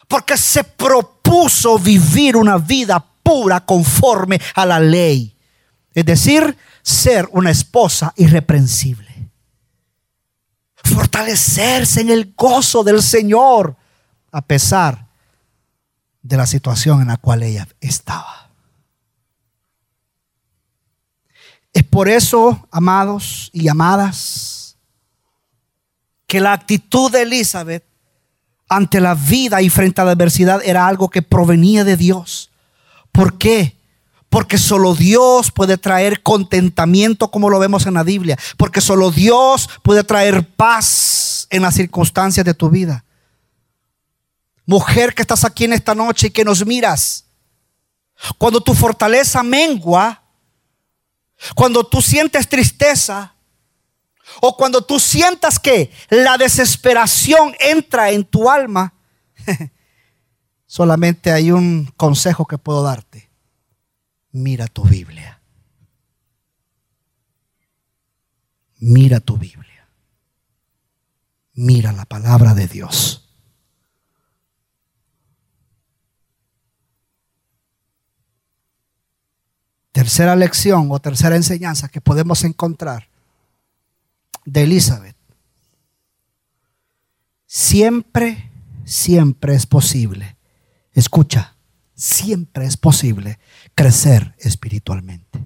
Porque 0.09 0.37
se 0.37 0.64
propuso 0.64 1.79
vivir 1.79 2.37
una 2.37 2.59
vida 2.59 3.05
pura 3.23 3.64
conforme 3.64 4.40
a 4.55 4.67
la 4.67 4.81
ley. 4.81 5.37
Es 5.93 6.05
decir, 6.05 6.57
ser 6.83 7.29
una 7.33 7.51
esposa 7.51 8.12
irreprensible. 8.17 9.31
Fortalecerse 10.75 12.03
en 12.03 12.11
el 12.11 12.35
gozo 12.37 12.85
del 12.85 13.03
Señor 13.03 13.77
a 14.31 14.43
pesar 14.43 15.07
de 16.21 16.37
la 16.37 16.47
situación 16.47 17.01
en 17.01 17.09
la 17.09 17.17
cual 17.17 17.43
ella 17.43 17.69
estaba. 17.81 18.51
Es 21.73 21.85
por 21.85 22.09
eso, 22.09 22.69
amados 22.71 23.51
y 23.53 23.69
amadas, 23.69 24.77
que 26.27 26.40
la 26.40 26.53
actitud 26.53 27.11
de 27.11 27.23
Elizabeth 27.23 27.85
ante 28.68 29.00
la 29.00 29.14
vida 29.14 29.62
y 29.62 29.70
frente 29.70 30.00
a 30.00 30.05
la 30.05 30.12
adversidad 30.12 30.61
era 30.64 30.87
algo 30.87 31.09
que 31.09 31.22
provenía 31.22 31.85
de 31.85 31.96
Dios. 31.96 32.50
¿Por 33.12 33.38
qué? 33.38 33.77
Porque 34.29 34.59
solo 34.59 34.94
Dios 34.94 35.53
puede 35.53 35.79
traer 35.79 36.22
contentamiento 36.22 37.31
como 37.31 37.50
lo 37.50 37.59
vemos 37.59 37.87
en 37.87 37.94
la 37.94 38.03
Biblia. 38.03 38.38
Porque 38.57 38.81
solo 38.81 39.11
Dios 39.11 39.68
puede 39.83 40.03
traer 40.03 40.48
paz 40.48 41.46
en 41.50 41.62
las 41.62 41.74
circunstancias 41.74 42.44
de 42.44 42.55
tu 42.55 42.68
vida. 42.70 43.05
Mujer 44.66 45.14
que 45.14 45.22
estás 45.22 45.44
aquí 45.44 45.64
en 45.64 45.74
esta 45.74 45.94
noche 45.94 46.29
y 46.29 46.31
que 46.31 46.44
nos 46.44 46.66
miras. 46.66 47.27
Cuando 48.38 48.61
tu 48.61 48.74
fortaleza 48.74 49.42
mengua, 49.42 50.22
cuando 51.55 51.85
tú 51.85 52.00
sientes 52.00 52.48
tristeza 52.48 53.34
o 54.41 54.57
cuando 54.57 54.83
tú 54.83 54.99
sientas 54.99 55.59
que 55.59 55.91
la 56.11 56.37
desesperación 56.37 57.55
entra 57.61 58.11
en 58.11 58.25
tu 58.25 58.51
alma, 58.51 58.95
solamente 60.67 61.33
hay 61.33 61.51
un 61.51 61.93
consejo 61.97 62.47
que 62.47 62.59
puedo 62.59 62.83
darte. 62.83 63.31
Mira 64.33 64.67
tu 64.67 64.83
Biblia. 64.85 65.41
Mira 68.79 69.21
tu 69.21 69.37
Biblia. 69.37 69.89
Mira 71.55 71.93
la 71.93 72.05
palabra 72.05 72.55
de 72.55 72.67
Dios. 72.67 73.21
Tercera 79.93 80.35
lección 80.35 80.89
o 80.91 80.99
tercera 80.99 81.37
enseñanza 81.37 81.89
que 81.89 82.01
podemos 82.01 82.43
encontrar 82.43 83.13
de 84.45 84.63
Elizabeth. 84.63 85.17
Siempre, 87.47 88.51
siempre 88.85 89.55
es 89.55 89.67
posible. 89.67 90.37
Escucha, 90.93 91.57
siempre 91.95 92.67
es 92.67 92.77
posible 92.77 93.39
crecer 93.75 94.35
espiritualmente. 94.39 95.43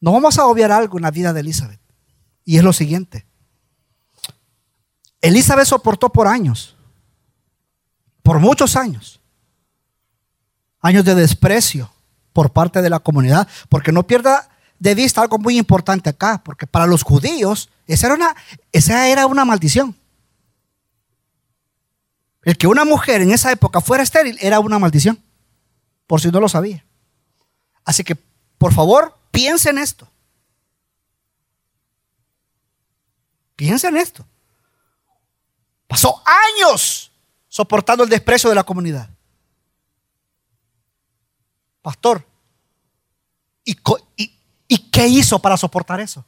No 0.00 0.12
vamos 0.12 0.38
a 0.38 0.46
obviar 0.46 0.72
algo 0.72 0.98
en 0.98 1.02
la 1.02 1.10
vida 1.10 1.32
de 1.32 1.40
Elizabeth. 1.40 1.80
Y 2.44 2.56
es 2.56 2.64
lo 2.64 2.72
siguiente. 2.72 3.26
Elizabeth 5.20 5.66
soportó 5.66 6.10
por 6.10 6.26
años, 6.26 6.76
por 8.24 8.40
muchos 8.40 8.74
años, 8.74 9.20
años 10.80 11.04
de 11.04 11.14
desprecio 11.14 11.92
por 12.32 12.52
parte 12.52 12.82
de 12.82 12.90
la 12.90 12.98
comunidad, 12.98 13.46
porque 13.68 13.92
no 13.92 14.04
pierda 14.04 14.48
de 14.82 14.94
vista 14.96 15.20
algo 15.20 15.38
muy 15.38 15.58
importante 15.58 16.10
acá, 16.10 16.42
porque 16.44 16.66
para 16.66 16.86
los 16.86 17.04
judíos 17.04 17.70
esa 17.86 18.06
era 18.06 18.16
una, 18.16 18.36
esa 18.72 19.06
era 19.08 19.26
una 19.26 19.44
maldición. 19.44 19.96
El 22.42 22.58
que 22.58 22.66
una 22.66 22.84
mujer 22.84 23.20
en 23.20 23.30
esa 23.30 23.52
época 23.52 23.80
fuera 23.80 24.02
estéril 24.02 24.36
era 24.40 24.58
una 24.58 24.80
maldición, 24.80 25.22
por 26.08 26.20
si 26.20 26.30
no 26.30 26.40
lo 26.40 26.48
sabía. 26.48 26.84
Así 27.84 28.02
que, 28.02 28.16
por 28.58 28.72
favor, 28.72 29.16
piensa 29.30 29.70
en 29.70 29.78
esto. 29.78 30.08
Piensa 33.54 33.88
en 33.88 33.96
esto. 33.96 34.26
Pasó 35.86 36.22
años 36.26 37.12
soportando 37.48 38.02
el 38.02 38.10
desprecio 38.10 38.50
de 38.50 38.56
la 38.56 38.64
comunidad 38.64 39.08
pastor. 41.82 42.24
¿Y, 43.64 43.76
qué 44.92 45.08
hizo 45.08 45.40
para 45.40 45.56
soportar 45.56 45.98
eso? 45.98 46.24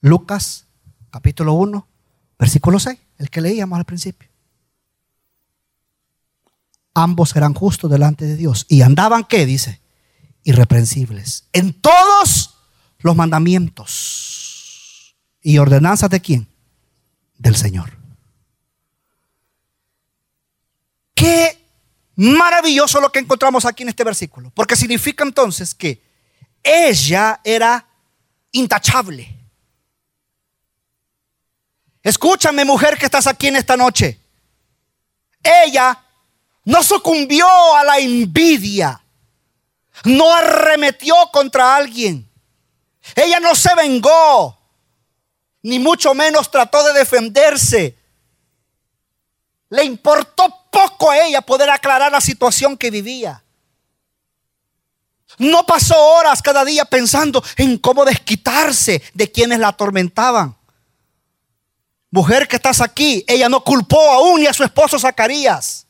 Lucas 0.00 0.66
capítulo 1.10 1.52
1, 1.52 1.86
versículo 2.38 2.80
6, 2.80 2.98
el 3.18 3.30
que 3.30 3.40
leíamos 3.40 3.78
al 3.78 3.84
principio. 3.84 4.28
Ambos 6.94 7.36
eran 7.36 7.54
justos 7.54 7.90
delante 7.90 8.24
de 8.24 8.36
Dios 8.36 8.66
y 8.68 8.82
andaban, 8.82 9.24
¿qué 9.24 9.46
dice? 9.46 9.80
Irreprensibles. 10.42 11.44
En 11.52 11.74
todos 11.74 12.56
los 12.98 13.14
mandamientos 13.14 15.14
y 15.42 15.58
ordenanzas 15.58 16.10
de 16.10 16.20
quién? 16.20 16.48
Del 17.38 17.56
Señor. 17.56 17.98
¿Qué 21.14 21.59
maravilloso 22.16 23.00
lo 23.00 23.10
que 23.10 23.18
encontramos 23.18 23.64
aquí 23.64 23.82
en 23.82 23.90
este 23.90 24.04
versículo, 24.04 24.50
porque 24.54 24.76
significa 24.76 25.24
entonces 25.24 25.74
que 25.74 26.02
ella 26.62 27.40
era 27.44 27.86
intachable. 28.52 29.36
Escúchame 32.02 32.64
mujer 32.64 32.98
que 32.98 33.04
estás 33.04 33.26
aquí 33.26 33.48
en 33.48 33.56
esta 33.56 33.76
noche. 33.76 34.18
Ella 35.42 36.02
no 36.64 36.82
sucumbió 36.82 37.46
a 37.76 37.84
la 37.84 37.98
envidia, 37.98 39.02
no 40.04 40.34
arremetió 40.34 41.14
contra 41.32 41.74
alguien, 41.76 42.30
ella 43.14 43.40
no 43.40 43.54
se 43.54 43.74
vengó, 43.74 44.58
ni 45.62 45.78
mucho 45.78 46.14
menos 46.14 46.50
trató 46.50 46.84
de 46.84 46.98
defenderse. 46.98 47.96
Le 49.70 49.84
importó 49.84 50.59
poco 50.70 51.10
a 51.10 51.18
ella 51.18 51.42
poder 51.42 51.68
aclarar 51.70 52.12
la 52.12 52.20
situación 52.20 52.76
que 52.76 52.90
vivía. 52.90 53.42
No 55.38 55.64
pasó 55.64 55.96
horas 55.96 56.42
cada 56.42 56.64
día 56.64 56.84
pensando 56.84 57.42
en 57.56 57.78
cómo 57.78 58.04
desquitarse 58.04 59.02
de 59.14 59.30
quienes 59.30 59.58
la 59.58 59.68
atormentaban. 59.68 60.56
Mujer 62.10 62.48
que 62.48 62.56
estás 62.56 62.80
aquí, 62.80 63.24
ella 63.28 63.48
no 63.48 63.62
culpó 63.62 64.00
aún 64.10 64.40
ni 64.40 64.46
a 64.46 64.52
su 64.52 64.64
esposo 64.64 64.98
Zacarías, 64.98 65.86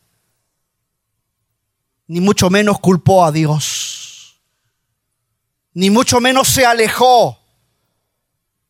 ni 2.07 2.21
mucho 2.21 2.51
menos 2.51 2.79
culpó 2.79 3.25
a 3.25 3.33
Dios, 3.33 4.41
ni 5.73 5.89
mucho 5.89 6.21
menos 6.21 6.49
se 6.49 6.67
alejó, 6.67 7.39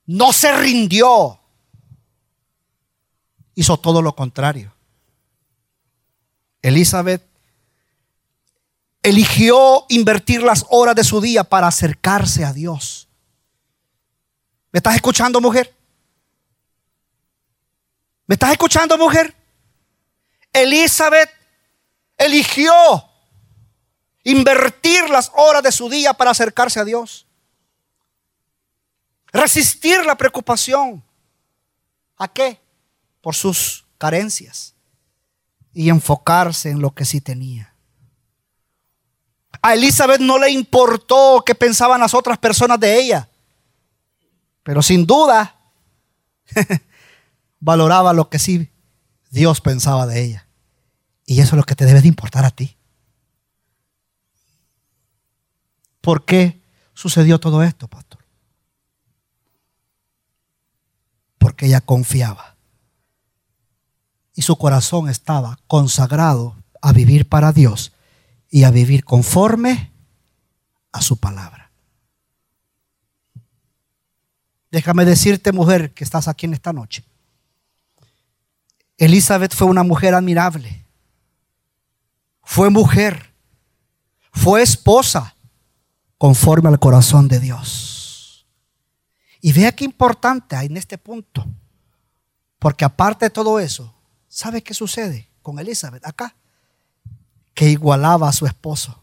no 0.06 0.32
se 0.32 0.56
rindió, 0.56 1.40
hizo 3.56 3.76
todo 3.78 4.00
lo 4.00 4.14
contrario. 4.14 4.72
Elizabeth 6.62 7.22
eligió 9.02 9.86
invertir 9.88 10.42
las 10.42 10.66
horas 10.68 10.94
de 10.94 11.04
su 11.04 11.20
día 11.20 11.44
para 11.44 11.66
acercarse 11.66 12.44
a 12.44 12.52
Dios. 12.52 13.08
¿Me 14.72 14.78
estás 14.78 14.94
escuchando, 14.94 15.40
mujer? 15.40 15.74
¿Me 18.26 18.34
estás 18.34 18.52
escuchando, 18.52 18.96
mujer? 18.98 19.34
Elizabeth 20.52 21.30
eligió 22.16 22.72
invertir 24.22 25.08
las 25.08 25.32
horas 25.34 25.62
de 25.62 25.72
su 25.72 25.88
día 25.88 26.12
para 26.12 26.30
acercarse 26.30 26.78
a 26.78 26.84
Dios. 26.84 27.26
Resistir 29.32 30.04
la 30.04 30.16
preocupación. 30.16 31.02
¿A 32.16 32.28
qué? 32.28 32.60
Por 33.22 33.34
sus 33.34 33.86
carencias 33.96 34.69
y 35.72 35.88
enfocarse 35.88 36.70
en 36.70 36.80
lo 36.80 36.94
que 36.94 37.04
sí 37.04 37.20
tenía. 37.20 37.74
A 39.62 39.74
Elizabeth 39.74 40.20
no 40.20 40.38
le 40.38 40.50
importó 40.50 41.42
qué 41.44 41.54
pensaban 41.54 42.00
las 42.00 42.14
otras 42.14 42.38
personas 42.38 42.80
de 42.80 42.98
ella, 42.98 43.28
pero 44.62 44.82
sin 44.82 45.06
duda 45.06 45.60
valoraba 47.60 48.12
lo 48.12 48.28
que 48.28 48.38
sí 48.38 48.70
Dios 49.30 49.60
pensaba 49.60 50.06
de 50.06 50.22
ella. 50.22 50.46
Y 51.26 51.40
eso 51.40 51.54
es 51.54 51.58
lo 51.58 51.64
que 51.64 51.76
te 51.76 51.84
debe 51.84 52.00
de 52.00 52.08
importar 52.08 52.44
a 52.44 52.50
ti. 52.50 52.76
¿Por 56.00 56.24
qué 56.24 56.60
sucedió 56.94 57.38
todo 57.38 57.62
esto, 57.62 57.86
pastor? 57.86 58.24
Porque 61.38 61.66
ella 61.66 61.80
confiaba 61.80 62.56
y 64.40 64.42
su 64.42 64.56
corazón 64.56 65.10
estaba 65.10 65.58
consagrado 65.66 66.56
a 66.80 66.94
vivir 66.94 67.28
para 67.28 67.52
Dios 67.52 67.92
y 68.48 68.64
a 68.64 68.70
vivir 68.70 69.04
conforme 69.04 69.92
a 70.92 71.02
su 71.02 71.18
palabra. 71.18 71.70
Déjame 74.70 75.04
decirte, 75.04 75.52
mujer, 75.52 75.92
que 75.92 76.04
estás 76.04 76.26
aquí 76.26 76.46
en 76.46 76.54
esta 76.54 76.72
noche. 76.72 77.04
Elizabeth 78.96 79.54
fue 79.54 79.66
una 79.66 79.82
mujer 79.82 80.14
admirable. 80.14 80.86
Fue 82.42 82.70
mujer. 82.70 83.34
Fue 84.32 84.62
esposa 84.62 85.36
conforme 86.16 86.70
al 86.70 86.78
corazón 86.78 87.28
de 87.28 87.40
Dios. 87.40 88.46
Y 89.42 89.52
vea 89.52 89.72
qué 89.72 89.84
importante 89.84 90.56
hay 90.56 90.68
en 90.68 90.78
este 90.78 90.96
punto. 90.96 91.44
Porque 92.58 92.86
aparte 92.86 93.26
de 93.26 93.30
todo 93.30 93.60
eso, 93.60 93.99
¿Sabe 94.30 94.62
qué 94.62 94.74
sucede 94.74 95.28
con 95.42 95.58
Elizabeth 95.58 96.06
acá? 96.06 96.36
Que 97.52 97.68
igualaba 97.68 98.28
a 98.28 98.32
su 98.32 98.46
esposo. 98.46 99.02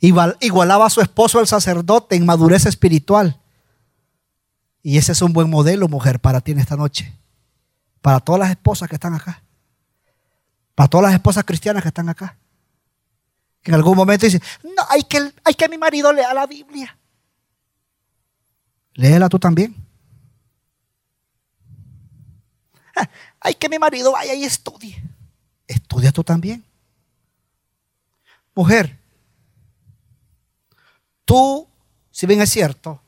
igualaba 0.00 0.84
a 0.84 0.90
su 0.90 1.00
esposo 1.00 1.40
el 1.40 1.46
sacerdote 1.46 2.14
en 2.14 2.26
madurez 2.26 2.66
espiritual. 2.66 3.40
Y 4.82 4.98
ese 4.98 5.12
es 5.12 5.22
un 5.22 5.32
buen 5.32 5.48
modelo, 5.48 5.88
mujer, 5.88 6.20
para 6.20 6.42
ti 6.42 6.52
en 6.52 6.58
esta 6.58 6.76
noche. 6.76 7.16
Para 8.02 8.20
todas 8.20 8.40
las 8.40 8.50
esposas 8.50 8.86
que 8.86 8.96
están 8.96 9.14
acá. 9.14 9.42
Para 10.74 10.88
todas 10.88 11.04
las 11.04 11.14
esposas 11.14 11.44
cristianas 11.44 11.82
que 11.82 11.88
están 11.88 12.10
acá. 12.10 12.36
en 13.64 13.74
algún 13.74 13.96
momento 13.96 14.26
dicen, 14.26 14.42
no, 14.62 14.82
hay 14.90 15.04
que, 15.04 15.32
hay 15.42 15.54
que 15.54 15.68
mi 15.70 15.78
marido 15.78 16.12
lea 16.12 16.34
la 16.34 16.46
Biblia. 16.46 16.98
Léela 18.92 19.30
tú 19.30 19.38
también. 19.38 19.74
Hay 23.40 23.54
que 23.54 23.68
mi 23.68 23.78
marido 23.78 24.12
vaya 24.12 24.34
y 24.34 24.44
estudie. 24.44 25.02
Estudia 25.66 26.12
tú 26.12 26.24
también. 26.24 26.64
Mujer, 28.54 28.98
tú, 31.24 31.66
si 32.10 32.26
bien 32.26 32.40
es 32.40 32.50
cierto, 32.50 33.00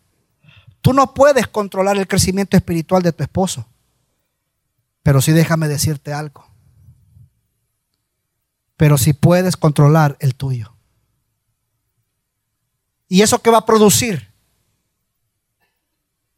tú 0.81 0.93
no 0.93 1.13
puedes 1.13 1.47
controlar 1.49 1.97
el 1.97 2.07
crecimiento 2.07 2.57
espiritual 2.57 3.03
de 3.03 3.13
tu 3.13 3.23
esposo. 3.23 3.67
Pero 5.03 5.21
sí 5.21 5.33
déjame 5.33 5.69
decirte 5.69 6.13
algo. 6.13 6.47
Pero 8.77 8.97
sí 8.97 9.13
puedes 9.13 9.57
controlar 9.57 10.17
el 10.21 10.35
tuyo. 10.35 10.73
¿Y 13.09 13.23
eso 13.23 13.41
qué 13.43 13.51
va 13.51 13.59
a 13.59 13.67
producir? 13.67 14.33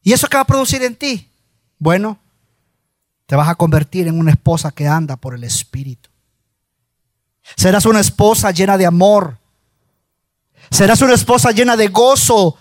¿Y 0.03 0.13
eso 0.13 0.27
qué 0.27 0.37
va 0.37 0.43
a 0.43 0.47
producir 0.47 0.83
en 0.83 0.97
ti? 0.97 1.31
Bueno, 1.79 2.19
te 3.27 3.37
vas 3.37 3.49
a 3.49 3.55
convertir 3.55 4.07
en 4.09 4.19
una 4.19 4.33
esposa 4.33 4.71
que 4.71 4.87
anda 4.87 5.17
por 5.17 5.35
el 5.35 5.45
Espíritu. 5.45 6.11
Serás 7.57 7.87
una 7.87 8.01
esposa 8.01 8.51
llena 8.51 8.77
de 8.77 8.87
amor. 8.87 9.39
Serás 10.71 11.03
una 11.03 11.15
esposa 11.15 11.51
llena 11.51 11.77
de 11.77 11.89
gozo. 11.89 12.59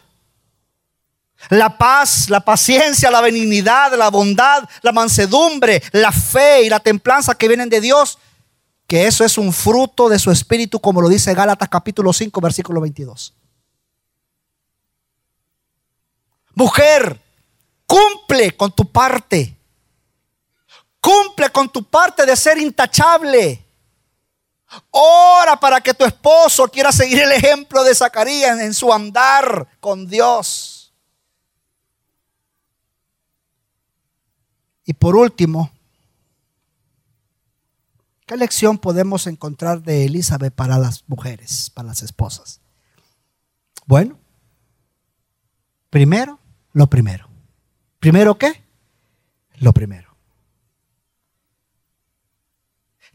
La 1.49 1.77
paz, 1.77 2.29
la 2.29 2.41
paciencia, 2.41 3.11
la 3.11 3.21
benignidad, 3.21 3.93
la 3.97 4.09
bondad, 4.09 4.67
la 4.81 4.91
mansedumbre, 4.91 5.81
la 5.91 6.11
fe 6.11 6.63
y 6.63 6.69
la 6.69 6.79
templanza 6.79 7.35
que 7.35 7.47
vienen 7.47 7.69
de 7.69 7.81
Dios. 7.81 8.17
Que 8.87 9.07
eso 9.07 9.25
es 9.25 9.37
un 9.37 9.51
fruto 9.51 10.07
de 10.09 10.19
su 10.19 10.31
espíritu, 10.31 10.79
como 10.79 11.01
lo 11.01 11.09
dice 11.09 11.33
Gálatas 11.33 11.69
capítulo 11.69 12.13
5, 12.13 12.39
versículo 12.39 12.79
22. 12.79 13.33
Mujer, 16.55 17.19
cumple 17.85 18.55
con 18.55 18.71
tu 18.71 18.89
parte. 18.89 19.57
Cumple 21.03 21.49
con 21.49 21.67
tu 21.67 21.83
parte 21.83 22.25
de 22.25 22.33
ser 22.37 22.57
intachable. 22.57 23.61
Ora 24.89 25.59
para 25.59 25.81
que 25.81 25.93
tu 25.93 26.05
esposo 26.05 26.65
quiera 26.69 26.93
seguir 26.93 27.19
el 27.19 27.33
ejemplo 27.33 27.83
de 27.83 27.93
Zacarías 27.93 28.57
en 28.61 28.73
su 28.73 28.91
andar 28.93 29.67
con 29.81 30.07
Dios. 30.07 30.93
Y 34.85 34.93
por 34.93 35.17
último, 35.17 35.73
¿qué 38.25 38.37
lección 38.37 38.77
podemos 38.77 39.27
encontrar 39.27 39.81
de 39.81 40.05
Elizabeth 40.05 40.55
para 40.55 40.77
las 40.77 41.03
mujeres, 41.07 41.69
para 41.69 41.89
las 41.89 42.01
esposas? 42.01 42.61
Bueno, 43.85 44.17
primero, 45.89 46.39
lo 46.71 46.87
primero. 46.87 47.27
¿Primero 47.99 48.37
qué? 48.37 48.63
Lo 49.55 49.73
primero. 49.73 50.12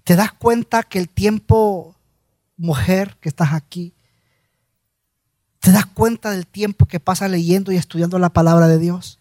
¿Te 0.09 0.17
das 0.17 0.33
cuenta 0.33 0.85
que 0.85 0.99
el 0.99 1.11
tiempo, 1.11 1.95
mujer, 2.57 3.19
que 3.21 3.29
estás 3.29 3.53
aquí, 3.53 3.93
te 5.61 5.71
das 5.71 5.85
cuenta 5.85 6.31
del 6.31 6.47
tiempo 6.47 6.87
que 6.87 6.99
pasas 6.99 7.31
leyendo 7.31 7.73
y 7.73 7.77
estudiando 7.77 8.19
la 8.19 8.31
palabra 8.31 8.69
de 8.69 8.79
Dios? 8.79 9.19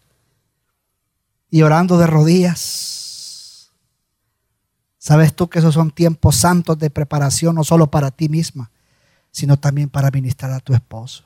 Y 1.50 1.60
orando 1.60 1.98
de 1.98 2.06
rodillas. 2.06 3.70
¿Sabes 4.96 5.36
tú 5.36 5.50
que 5.50 5.58
esos 5.58 5.74
son 5.74 5.90
tiempos 5.90 6.36
santos 6.36 6.78
de 6.78 6.88
preparación, 6.88 7.54
no 7.54 7.64
solo 7.64 7.90
para 7.90 8.10
ti 8.10 8.30
misma, 8.30 8.70
sino 9.30 9.58
también 9.58 9.90
para 9.90 10.10
ministrar 10.10 10.52
a 10.52 10.60
tu 10.60 10.72
esposo? 10.72 11.22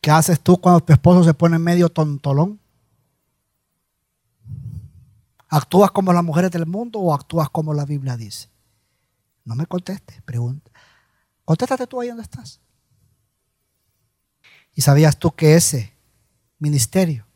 ¿Qué 0.00 0.10
haces 0.10 0.40
tú 0.40 0.60
cuando 0.60 0.80
tu 0.80 0.92
esposo 0.92 1.22
se 1.22 1.32
pone 1.32 1.60
medio 1.60 1.90
tontolón? 1.90 2.58
¿Actúas 5.54 5.90
como 5.90 6.14
las 6.14 6.24
mujeres 6.24 6.50
del 6.50 6.64
mundo 6.64 6.98
o 6.98 7.12
actúas 7.12 7.50
como 7.50 7.74
la 7.74 7.84
Biblia 7.84 8.16
dice? 8.16 8.48
No 9.44 9.54
me 9.54 9.66
contestes, 9.66 10.22
pregunta. 10.22 10.70
Contéstate 11.44 11.86
tú 11.86 12.00
ahí 12.00 12.08
donde 12.08 12.22
estás. 12.22 12.58
¿Y 14.74 14.80
sabías 14.80 15.18
tú 15.18 15.30
que 15.32 15.54
ese 15.54 15.92
ministerio 16.58 17.26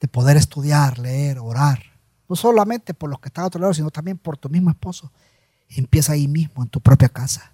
de 0.00 0.08
poder 0.08 0.38
estudiar, 0.38 0.98
leer, 0.98 1.40
orar, 1.40 1.82
no 2.26 2.36
solamente 2.36 2.94
por 2.94 3.10
los 3.10 3.20
que 3.20 3.28
están 3.28 3.44
a 3.44 3.48
otro 3.48 3.60
lado, 3.60 3.74
sino 3.74 3.90
también 3.90 4.16
por 4.16 4.38
tu 4.38 4.48
mismo 4.48 4.70
esposo, 4.70 5.12
empieza 5.68 6.14
ahí 6.14 6.26
mismo, 6.26 6.62
en 6.62 6.70
tu 6.70 6.80
propia 6.80 7.10
casa? 7.10 7.52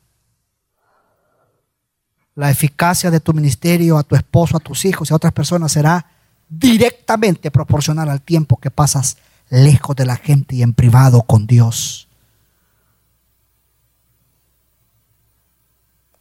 La 2.37 2.52
eficacia 2.52 3.11
de 3.11 3.18
tu 3.18 3.33
ministerio 3.33 3.98
a 3.98 4.04
tu 4.04 4.14
esposo, 4.14 4.57
a 4.57 4.61
tus 4.61 4.85
hijos 4.85 5.11
y 5.11 5.12
a 5.12 5.16
otras 5.16 5.33
personas 5.33 5.72
será 5.72 6.17
directamente 6.48 7.50
proporcional 7.50 8.08
al 8.08 8.22
tiempo 8.22 8.56
que 8.56 8.70
pasas 8.70 9.16
lejos 9.50 9.96
de 9.96 10.06
la 10.06 10.16
gente 10.16 10.56
y 10.56 10.62
en 10.62 10.74
privado 10.74 11.22
con 11.22 11.46
Dios. 11.46 12.08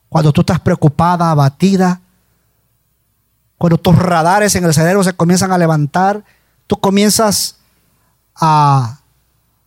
Cuando 0.09 0.31
tú 0.31 0.41
estás 0.41 0.59
preocupada, 0.59 1.31
abatida, 1.31 2.01
cuando 3.57 3.77
tus 3.77 3.95
radares 3.97 4.55
en 4.55 4.63
el 4.63 4.73
cerebro 4.73 5.03
se 5.03 5.13
comienzan 5.13 5.51
a 5.51 5.57
levantar, 5.57 6.23
tú 6.65 6.79
comienzas 6.79 7.57
a, 8.35 8.99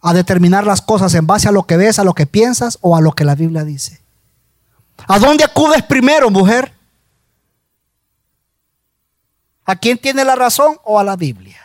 a 0.01 0.15
determinar 0.15 0.67
las 0.67 0.81
cosas 0.81 1.15
en 1.15 1.27
base 1.27 1.49
a 1.49 1.53
lo 1.53 1.65
que 1.65 1.77
ves, 1.77 1.99
a 1.99 2.05
lo 2.05 2.15
que 2.15 2.27
piensas 2.27 2.79
o 2.81 2.97
a 2.97 3.01
lo 3.01 3.13
que 3.13 3.25
la 3.25 3.35
Biblia 3.35 3.65
dice. 3.65 4.01
¿A 5.07 5.19
dónde 5.19 5.45
acudes 5.45 5.83
primero, 5.83 6.31
mujer? 6.31 6.73
¿A 9.71 9.77
quién 9.77 9.99
tiene 9.99 10.25
la 10.25 10.35
razón 10.35 10.79
o 10.83 10.99
a 10.99 11.05
la 11.05 11.15
Biblia? 11.15 11.65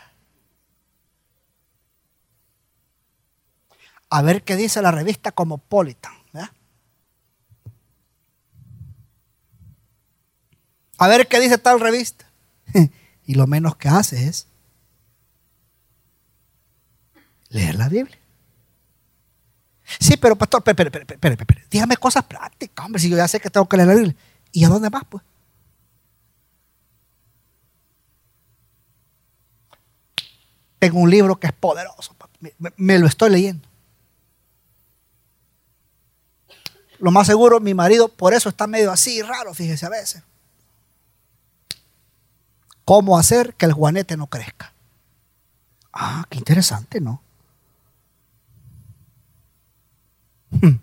A 4.08 4.22
ver 4.22 4.44
qué 4.44 4.54
dice 4.54 4.80
la 4.80 4.92
revista 4.92 5.32
Cosmopolitan. 5.32 6.12
A 10.98 11.08
ver 11.08 11.26
qué 11.26 11.40
dice 11.40 11.58
tal 11.58 11.80
revista. 11.80 12.30
y 13.26 13.34
lo 13.34 13.48
menos 13.48 13.74
que 13.74 13.88
hace 13.88 14.28
es 14.28 14.46
leer 17.48 17.74
la 17.74 17.88
Biblia. 17.88 18.18
Sí, 19.98 20.16
pero 20.16 20.36
pastor, 20.36 20.62
espere, 20.64 20.88
espere, 20.88 21.34
espere, 21.34 21.66
dígame 21.68 21.96
cosas 21.96 22.22
prácticas, 22.24 22.86
hombre, 22.86 23.02
si 23.02 23.10
yo 23.10 23.16
ya 23.16 23.26
sé 23.26 23.40
que 23.40 23.50
tengo 23.50 23.68
que 23.68 23.76
leer 23.76 23.88
la 23.88 23.94
Biblia. 23.94 24.16
¿Y 24.52 24.64
a 24.64 24.68
dónde 24.68 24.90
vas, 24.90 25.02
pues? 25.08 25.24
Tengo 30.78 30.98
un 31.00 31.10
libro 31.10 31.36
que 31.36 31.48
es 31.48 31.52
poderoso, 31.52 32.14
me 32.76 32.98
lo 32.98 33.06
estoy 33.06 33.30
leyendo. 33.30 33.66
Lo 36.98 37.10
más 37.10 37.26
seguro, 37.26 37.60
mi 37.60 37.74
marido 37.74 38.08
por 38.08 38.34
eso 38.34 38.48
está 38.48 38.66
medio 38.66 38.90
así, 38.90 39.22
raro, 39.22 39.52
fíjese 39.54 39.86
a 39.86 39.90
veces 39.90 40.22
cómo 42.86 43.18
hacer 43.18 43.52
que 43.54 43.66
el 43.66 43.72
juanete 43.72 44.16
no 44.16 44.28
crezca. 44.28 44.72
Ah, 45.92 46.24
qué 46.30 46.38
interesante, 46.38 47.00
¿no? 47.00 47.20
Hmm. 50.52 50.78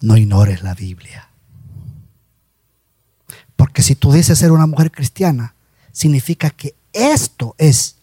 No 0.00 0.16
ignores 0.16 0.62
la 0.62 0.74
Biblia. 0.74 1.28
Porque 3.56 3.82
si 3.82 3.96
tú 3.96 4.12
dices 4.12 4.38
ser 4.38 4.52
una 4.52 4.68
mujer 4.68 4.92
cristiana, 4.92 5.54
significa 5.90 6.50
que 6.50 6.76
esto 6.98 7.54
es 7.58 7.96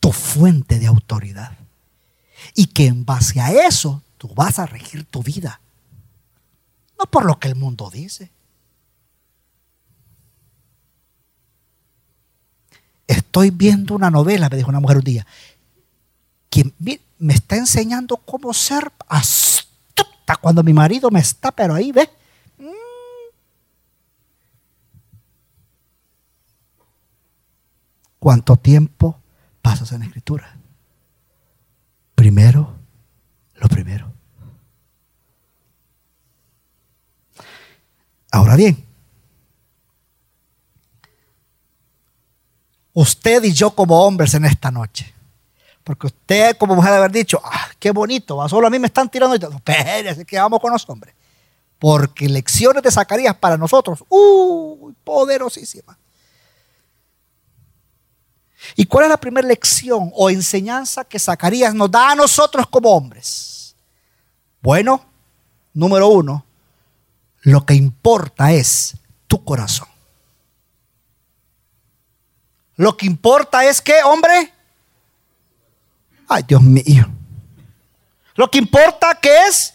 tu 0.00 0.12
fuente 0.12 0.78
de 0.78 0.86
autoridad. 0.86 1.56
Y 2.54 2.66
que 2.66 2.86
en 2.86 3.04
base 3.04 3.40
a 3.40 3.66
eso 3.66 4.02
tú 4.16 4.28
vas 4.34 4.58
a 4.58 4.66
regir 4.66 5.04
tu 5.04 5.22
vida. 5.22 5.60
No 6.98 7.06
por 7.06 7.24
lo 7.24 7.38
que 7.38 7.48
el 7.48 7.54
mundo 7.54 7.90
dice. 7.90 8.30
Estoy 13.06 13.50
viendo 13.50 13.94
una 13.94 14.10
novela, 14.10 14.48
me 14.48 14.56
dijo 14.56 14.68
una 14.68 14.80
mujer 14.80 14.98
un 14.98 15.04
día, 15.04 15.26
que 16.50 16.72
me 17.18 17.34
está 17.34 17.56
enseñando 17.56 18.16
cómo 18.16 18.52
ser 18.52 18.92
astuta 19.08 20.36
cuando 20.36 20.62
mi 20.62 20.72
marido 20.72 21.10
me 21.10 21.20
está, 21.20 21.50
pero 21.52 21.74
ahí 21.74 21.92
ve. 21.92 22.10
¿Cuánto 28.18 28.56
tiempo 28.56 29.20
pasas 29.62 29.92
en 29.92 30.00
la 30.00 30.06
escritura? 30.06 30.56
Primero, 32.14 32.74
lo 33.54 33.68
primero. 33.68 34.12
Ahora 38.30 38.56
bien, 38.56 38.84
usted 42.92 43.42
y 43.44 43.52
yo 43.52 43.70
como 43.70 44.04
hombres 44.04 44.34
en 44.34 44.44
esta 44.44 44.70
noche. 44.70 45.14
Porque 45.84 46.08
usted 46.08 46.58
como 46.58 46.74
mujer 46.74 46.92
haber 46.92 47.12
dicho, 47.12 47.40
ah, 47.42 47.68
qué 47.78 47.92
bonito, 47.92 48.46
solo 48.48 48.66
a 48.66 48.70
mí 48.70 48.78
me 48.78 48.88
están 48.88 49.08
tirando. 49.08 49.34
Espérese, 49.34 50.26
que 50.26 50.38
vamos 50.38 50.60
con 50.60 50.72
los 50.72 50.86
hombres. 50.88 51.14
Porque 51.78 52.28
lecciones 52.28 52.82
de 52.82 52.90
Zacarías 52.90 53.36
para 53.36 53.56
nosotros, 53.56 54.04
uh, 54.08 54.92
poderosísimas. 55.04 55.96
¿Y 58.76 58.86
cuál 58.86 59.04
es 59.04 59.10
la 59.10 59.16
primera 59.16 59.46
lección 59.46 60.10
o 60.14 60.30
enseñanza 60.30 61.04
que 61.04 61.18
Zacarías 61.18 61.74
nos 61.74 61.90
da 61.90 62.10
a 62.10 62.14
nosotros 62.14 62.66
como 62.68 62.90
hombres? 62.90 63.74
Bueno, 64.60 65.04
número 65.72 66.08
uno, 66.08 66.44
lo 67.42 67.64
que 67.64 67.74
importa 67.74 68.52
es 68.52 68.96
tu 69.26 69.44
corazón. 69.44 69.88
Lo 72.76 72.96
que 72.96 73.06
importa 73.06 73.64
es 73.64 73.80
que, 73.80 74.02
hombre, 74.04 74.52
ay 76.28 76.44
Dios 76.46 76.62
mío, 76.62 77.06
lo 78.34 78.50
que 78.50 78.58
importa 78.58 79.18
que 79.20 79.46
es 79.48 79.74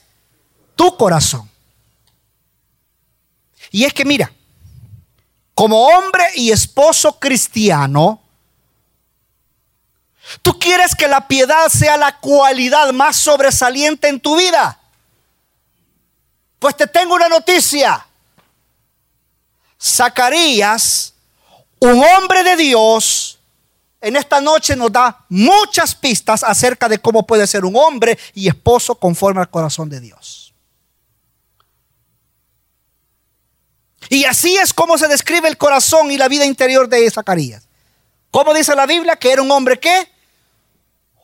tu 0.76 0.96
corazón. 0.96 1.50
Y 3.72 3.84
es 3.84 3.93
que 3.93 4.06
mira, 4.06 4.32
como 5.54 5.88
hombre 5.88 6.24
y 6.36 6.52
esposo 6.52 7.19
cristiano, 7.19 8.22
tú 10.41 10.57
quieres 10.59 10.95
que 10.95 11.07
la 11.07 11.27
piedad 11.27 11.69
sea 11.69 11.97
la 11.97 12.17
cualidad 12.19 12.91
más 12.93 13.15
sobresaliente 13.15 14.07
en 14.07 14.19
tu 14.19 14.38
vida. 14.38 14.79
Pues 16.59 16.75
te 16.77 16.88
tengo 16.88 17.15
una 17.15 17.29
noticia. 17.29 18.05
Zacarías 19.81 21.13
un 21.83 22.01
hombre 22.01 22.43
de 22.43 22.55
Dios 22.55 23.38
en 23.99 24.15
esta 24.15 24.39
noche 24.39 24.75
nos 24.75 24.91
da 24.91 25.25
muchas 25.27 25.95
pistas 25.95 26.43
acerca 26.43 26.88
de 26.88 26.99
cómo 26.99 27.25
puede 27.25 27.45
ser 27.45 27.65
un 27.65 27.75
hombre 27.75 28.17
y 28.33 28.47
esposo 28.47 28.95
conforme 28.95 29.41
al 29.41 29.49
corazón 29.49 29.89
de 29.89 29.99
Dios. 29.99 30.53
Y 34.09 34.23
así 34.23 34.55
es 34.55 34.73
como 34.73 34.97
se 34.97 35.09
describe 35.09 35.49
el 35.49 35.57
corazón 35.57 36.09
y 36.09 36.17
la 36.17 36.29
vida 36.29 36.45
interior 36.45 36.88
de 36.88 37.09
Zacarías. 37.12 37.67
¿Cómo 38.31 38.53
dice 38.53 38.75
la 38.75 38.86
Biblia? 38.86 39.17
Que 39.17 39.31
era 39.31 39.41
un 39.41 39.51
hombre 39.51 39.79
que 39.79 40.09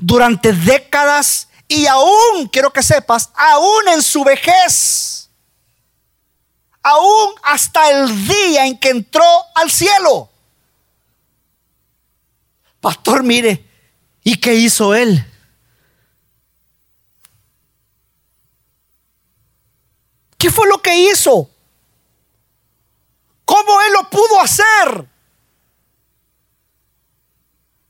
Durante 0.00 0.52
décadas 0.52 1.48
y 1.68 1.86
aún, 1.86 2.48
quiero 2.50 2.72
que 2.72 2.82
sepas, 2.82 3.30
aún 3.34 3.88
en 3.92 4.02
su 4.02 4.24
vejez. 4.24 5.30
Aún 6.82 7.34
hasta 7.42 7.90
el 7.90 8.26
día 8.26 8.66
en 8.66 8.78
que 8.78 8.90
entró 8.90 9.24
al 9.54 9.70
cielo. 9.70 10.30
Pastor, 12.80 13.22
mire, 13.22 13.64
¿y 14.22 14.36
qué 14.36 14.54
hizo 14.54 14.94
él? 14.94 15.24
¿Qué 20.38 20.50
fue 20.50 20.68
lo 20.68 20.80
que 20.80 21.10
hizo? 21.10 21.50
¿Cómo 23.44 23.80
él 23.82 23.92
lo 23.92 24.10
pudo 24.10 24.40
hacer? 24.40 25.08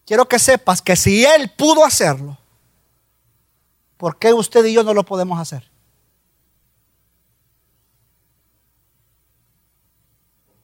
Quiero 0.07 0.29
que 0.29 0.39
sepas 0.39 0.81
que 0.81 0.95
si 0.95 1.25
él 1.25 1.51
pudo 1.51 1.85
hacerlo, 1.85 2.39
¿por 3.97 4.19
qué 4.19 4.33
usted 4.33 4.65
y 4.65 4.73
yo 4.73 4.85
no 4.85 4.95
lo 4.95 5.05
podemos 5.05 5.41
hacer? 5.41 5.69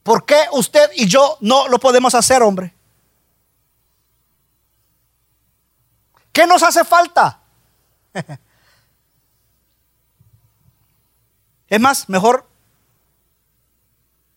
¿Por 0.03 0.25
qué 0.25 0.45
usted 0.51 0.91
y 0.95 1.07
yo 1.07 1.37
no 1.41 1.67
lo 1.67 1.79
podemos 1.79 2.13
hacer, 2.13 2.41
hombre? 2.41 2.73
¿Qué 6.33 6.45
nos 6.47 6.63
hace 6.63 6.83
falta? 6.83 7.39
Es 11.69 11.79
más, 11.79 12.07
mejor 12.07 12.47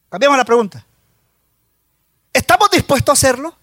cambiamos 0.08 0.38
la 0.38 0.44
pregunta. 0.46 0.86
¿Estamos 2.32 2.70
dispuestos 2.70 3.10
a 3.10 3.12
hacerlo? 3.12 3.54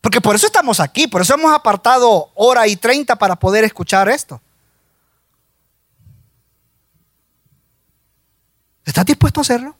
Porque 0.00 0.20
por 0.20 0.36
eso 0.36 0.46
estamos 0.46 0.78
aquí, 0.78 1.08
por 1.08 1.22
eso 1.22 1.34
hemos 1.34 1.52
apartado 1.52 2.30
hora 2.34 2.68
y 2.68 2.76
treinta 2.76 3.16
para 3.16 3.34
poder 3.34 3.64
escuchar 3.64 4.08
esto. 4.08 4.40
¿Estás 8.84 9.06
dispuesto 9.06 9.40
a 9.40 9.42
hacerlo? 9.42 9.74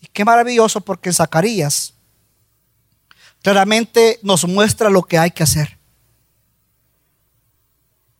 Y 0.00 0.03
qué 0.14 0.24
maravilloso 0.24 0.80
porque 0.80 1.12
Zacarías 1.12 1.92
claramente 3.42 4.18
nos 4.22 4.46
muestra 4.46 4.88
lo 4.88 5.02
que 5.02 5.18
hay 5.18 5.30
que 5.32 5.42
hacer. 5.42 5.76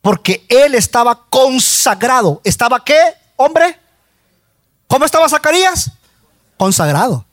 Porque 0.01 0.45
él 0.49 0.75
estaba 0.75 1.25
consagrado. 1.29 2.41
¿Estaba 2.43 2.83
qué, 2.83 2.99
hombre? 3.37 3.79
¿Cómo 4.85 5.03
estaba 5.05 5.27
Zacarías? 5.27 5.91
Consagrado. 6.57 7.25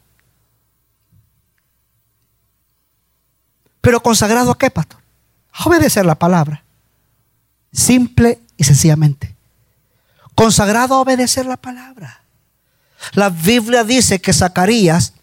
Pero 3.82 4.02
consagrado 4.02 4.52
a 4.52 4.58
qué, 4.58 4.70
pastor? 4.70 5.02
A 5.52 5.68
obedecer 5.68 6.06
la 6.06 6.14
palabra. 6.14 6.64
Simple 7.72 8.40
y 8.56 8.64
sencillamente. 8.64 9.36
Consagrado 10.34 10.94
a 10.94 11.00
obedecer 11.00 11.44
la 11.44 11.58
palabra. 11.58 12.21
La 13.12 13.28
Biblia 13.28 13.84
dice 13.84 14.20
que 14.20 14.32
Zacarías 14.32 15.14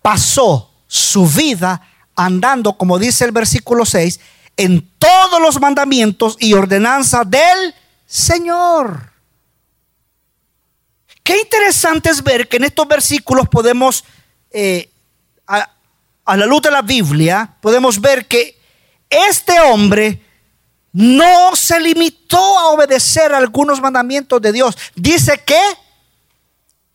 pasó 0.00 0.70
su 0.86 1.26
vida 1.26 1.82
andando, 2.14 2.74
como 2.74 2.98
dice 2.98 3.24
el 3.24 3.32
versículo 3.32 3.84
6, 3.84 4.20
en 4.56 4.88
todos 4.98 5.40
los 5.40 5.60
mandamientos 5.60 6.36
y 6.38 6.54
ordenanzas 6.54 7.28
del 7.28 7.74
Señor. 8.06 9.10
Qué 11.22 11.38
interesante 11.40 12.10
es 12.10 12.22
ver 12.22 12.48
que 12.48 12.58
en 12.58 12.64
estos 12.64 12.86
versículos 12.86 13.48
podemos, 13.48 14.04
eh, 14.50 14.90
a, 15.46 15.70
a 16.24 16.36
la 16.36 16.46
luz 16.46 16.62
de 16.62 16.70
la 16.70 16.82
Biblia, 16.82 17.56
podemos 17.60 18.00
ver 18.00 18.26
que 18.26 18.58
este 19.08 19.58
hombre 19.60 20.22
no 20.92 21.56
se 21.56 21.80
limitó 21.80 22.58
a 22.58 22.68
obedecer 22.68 23.32
algunos 23.32 23.80
mandamientos 23.80 24.40
de 24.40 24.52
Dios. 24.52 24.76
Dice 24.94 25.42
que 25.44 25.58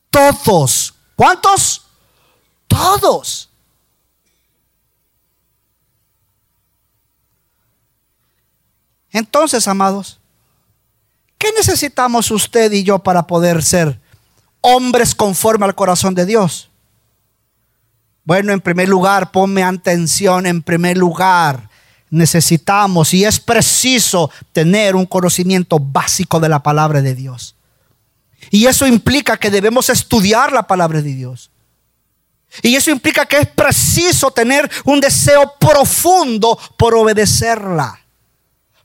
todos. 0.10 0.93
¿Cuántos? 1.15 1.86
Todos. 2.67 3.50
Entonces, 9.12 9.67
amados, 9.67 10.19
¿qué 11.38 11.52
necesitamos 11.58 12.30
usted 12.32 12.72
y 12.72 12.84
yo 12.84 13.00
para 13.00 13.26
poder 13.26 13.63
ser 13.63 14.00
hombres 14.62 15.15
conforme 15.15 15.65
al 15.65 15.76
corazón 15.76 16.13
de 16.13 16.26
Dios? 16.26 16.69
Bueno, 18.24 18.54
en 18.54 18.62
primer 18.62 18.88
lugar, 18.88 19.32
ponme 19.32 19.63
atención, 19.63 20.45
en 20.45 20.62
primer 20.62 20.98
lugar, 20.98 21.69
necesitamos 22.12 23.13
y 23.13 23.26
es 23.26 23.39
preciso 23.39 24.30
tener 24.52 24.95
un 24.95 25.08
conocimiento 25.08 25.80
básico 25.80 26.39
de 26.39 26.50
la 26.50 26.62
palabra 26.62 27.02
de 27.02 27.15
Dios. 27.15 27.56
Y 28.49 28.65
eso 28.65 28.88
implica 28.88 29.38
que 29.38 29.52
debemos 29.52 29.89
estudiar 29.89 30.52
la 30.52 30.67
palabra 30.67 31.02
de 31.02 31.13
Dios. 31.13 31.52
Y 32.63 32.75
eso 32.75 32.89
implica 32.91 33.25
que 33.25 33.38
es 33.38 33.47
preciso 33.47 34.32
tener 34.32 34.69
un 34.86 34.99
deseo 34.99 35.54
profundo 35.60 36.58
por 36.78 36.95
obedecerla. 36.95 37.99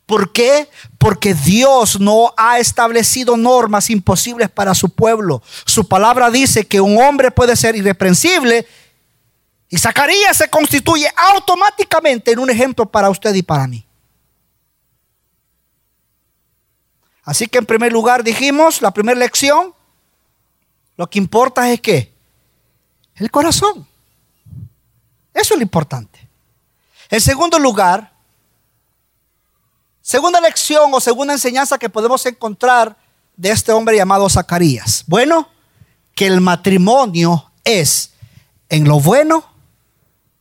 ¿Por 0.06 0.32
qué? 0.32 0.68
Porque 0.98 1.32
Dios 1.32 1.98
no 1.98 2.34
ha 2.36 2.58
establecido 2.58 3.38
normas 3.38 3.88
imposibles 3.88 4.50
para 4.50 4.74
su 4.74 4.90
pueblo. 4.90 5.42
Su 5.64 5.88
palabra 5.88 6.30
dice 6.30 6.66
que 6.66 6.80
un 6.80 7.02
hombre 7.02 7.30
puede 7.30 7.56
ser 7.56 7.74
irreprensible 7.74 8.66
y 9.70 9.78
Zacarías 9.78 10.36
se 10.36 10.48
constituye 10.48 11.08
automáticamente 11.16 12.32
en 12.32 12.38
un 12.38 12.50
ejemplo 12.50 12.84
para 12.86 13.08
usted 13.08 13.34
y 13.34 13.42
para 13.42 13.66
mí. 13.66 13.86
Así 17.24 17.46
que 17.46 17.58
en 17.58 17.66
primer 17.66 17.92
lugar 17.92 18.22
dijimos, 18.22 18.82
la 18.82 18.92
primera 18.92 19.18
lección, 19.18 19.74
lo 20.96 21.08
que 21.08 21.18
importa 21.18 21.70
es 21.72 21.80
que 21.80 22.12
el 23.16 23.30
corazón. 23.30 23.86
Eso 25.32 25.54
es 25.54 25.58
lo 25.58 25.62
importante. 25.62 26.28
En 27.10 27.20
segundo 27.20 27.58
lugar, 27.58 28.14
Segunda 30.04 30.38
lección 30.38 30.92
o 30.92 31.00
segunda 31.00 31.32
enseñanza 31.32 31.78
que 31.78 31.88
podemos 31.88 32.26
encontrar 32.26 32.94
de 33.38 33.50
este 33.50 33.72
hombre 33.72 33.96
llamado 33.96 34.28
Zacarías. 34.28 35.02
Bueno, 35.06 35.48
que 36.14 36.26
el 36.26 36.42
matrimonio 36.42 37.50
es 37.64 38.12
en 38.68 38.86
lo 38.86 39.00
bueno 39.00 39.46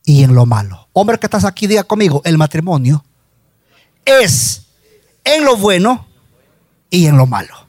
y 0.04 0.22
en 0.22 0.34
lo 0.34 0.44
malo. 0.44 0.86
Hombre 0.92 1.18
que 1.18 1.24
estás 1.24 1.46
aquí, 1.46 1.66
diga 1.66 1.82
conmigo, 1.82 2.20
el 2.26 2.36
matrimonio 2.36 3.02
es 4.04 4.66
en 5.24 5.46
lo 5.46 5.56
bueno 5.56 6.06
y 6.94 7.06
en 7.06 7.16
lo 7.16 7.26
malo. 7.26 7.66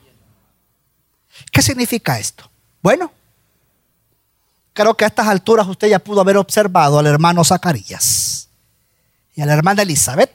¿Qué 1.50 1.60
significa 1.60 2.18
esto? 2.18 2.48
Bueno, 2.80 3.12
creo 4.72 4.94
que 4.94 5.04
a 5.04 5.08
estas 5.08 5.26
alturas 5.26 5.66
usted 5.66 5.88
ya 5.88 5.98
pudo 5.98 6.20
haber 6.20 6.36
observado 6.36 6.98
al 6.98 7.06
hermano 7.06 7.44
Zacarías 7.44 8.48
y 9.34 9.40
a 9.40 9.46
la 9.46 9.54
hermana 9.54 9.82
Elizabeth 9.82 10.30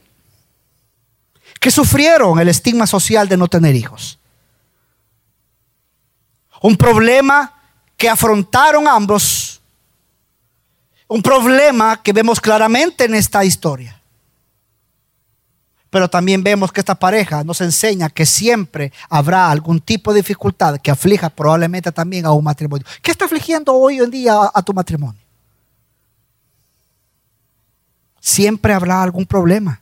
que 1.60 1.72
sufrieron 1.72 2.40
el 2.40 2.50
estigma 2.50 2.88
social 2.88 3.30
de 3.30 3.38
no 3.38 3.48
tener 3.48 3.76
hijos. 3.76 4.20
Un 6.62 6.76
problema 6.76 7.62
que 7.96 8.10
afrontaron 8.10 8.88
ambos. 8.88 9.62
Un 11.08 11.22
problema 11.22 12.02
que 12.02 12.14
vemos 12.14 12.42
claramente 12.42 13.06
en 13.06 13.14
esta 13.16 13.46
historia. 13.46 14.01
Pero 15.92 16.10
también 16.10 16.42
vemos 16.42 16.72
que 16.72 16.80
esta 16.80 16.96
pareja 16.96 17.44
nos 17.44 17.60
enseña 17.60 18.10
que 18.10 18.26
siempre 18.26 18.94
habrá 19.10 19.52
algún 19.52 19.82
tipo 19.82 20.14
de 20.14 20.22
dificultad 20.22 20.80
que 20.80 20.90
aflija 20.90 21.30
probablemente 21.30 21.92
también 21.92 22.26
a 22.26 22.32
un 22.32 22.46
matrimonio. 22.46 22.88
¿Qué 23.02 23.12
está 23.12 23.26
afligiendo 23.26 23.74
hoy 23.76 23.98
en 23.98 24.10
día 24.10 24.40
a, 24.54 24.62
tu 24.62 24.74
matrimonio? 24.74 25.22
Siempre 28.22 28.74
habrá 28.74 29.04
algún 29.04 29.26
problema. 29.26 29.82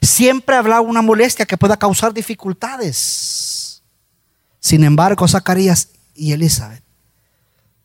Siempre 0.00 0.56
habrá 0.56 0.80
una 0.80 1.02
molestia 1.02 1.44
que 1.44 1.58
pueda 1.58 1.76
causar 1.76 2.14
dificultades. 2.14 3.82
Sin 4.58 4.82
embargo, 4.82 5.28
Zacarías 5.28 5.90
y 6.14 6.32
Elizabeth, 6.32 6.82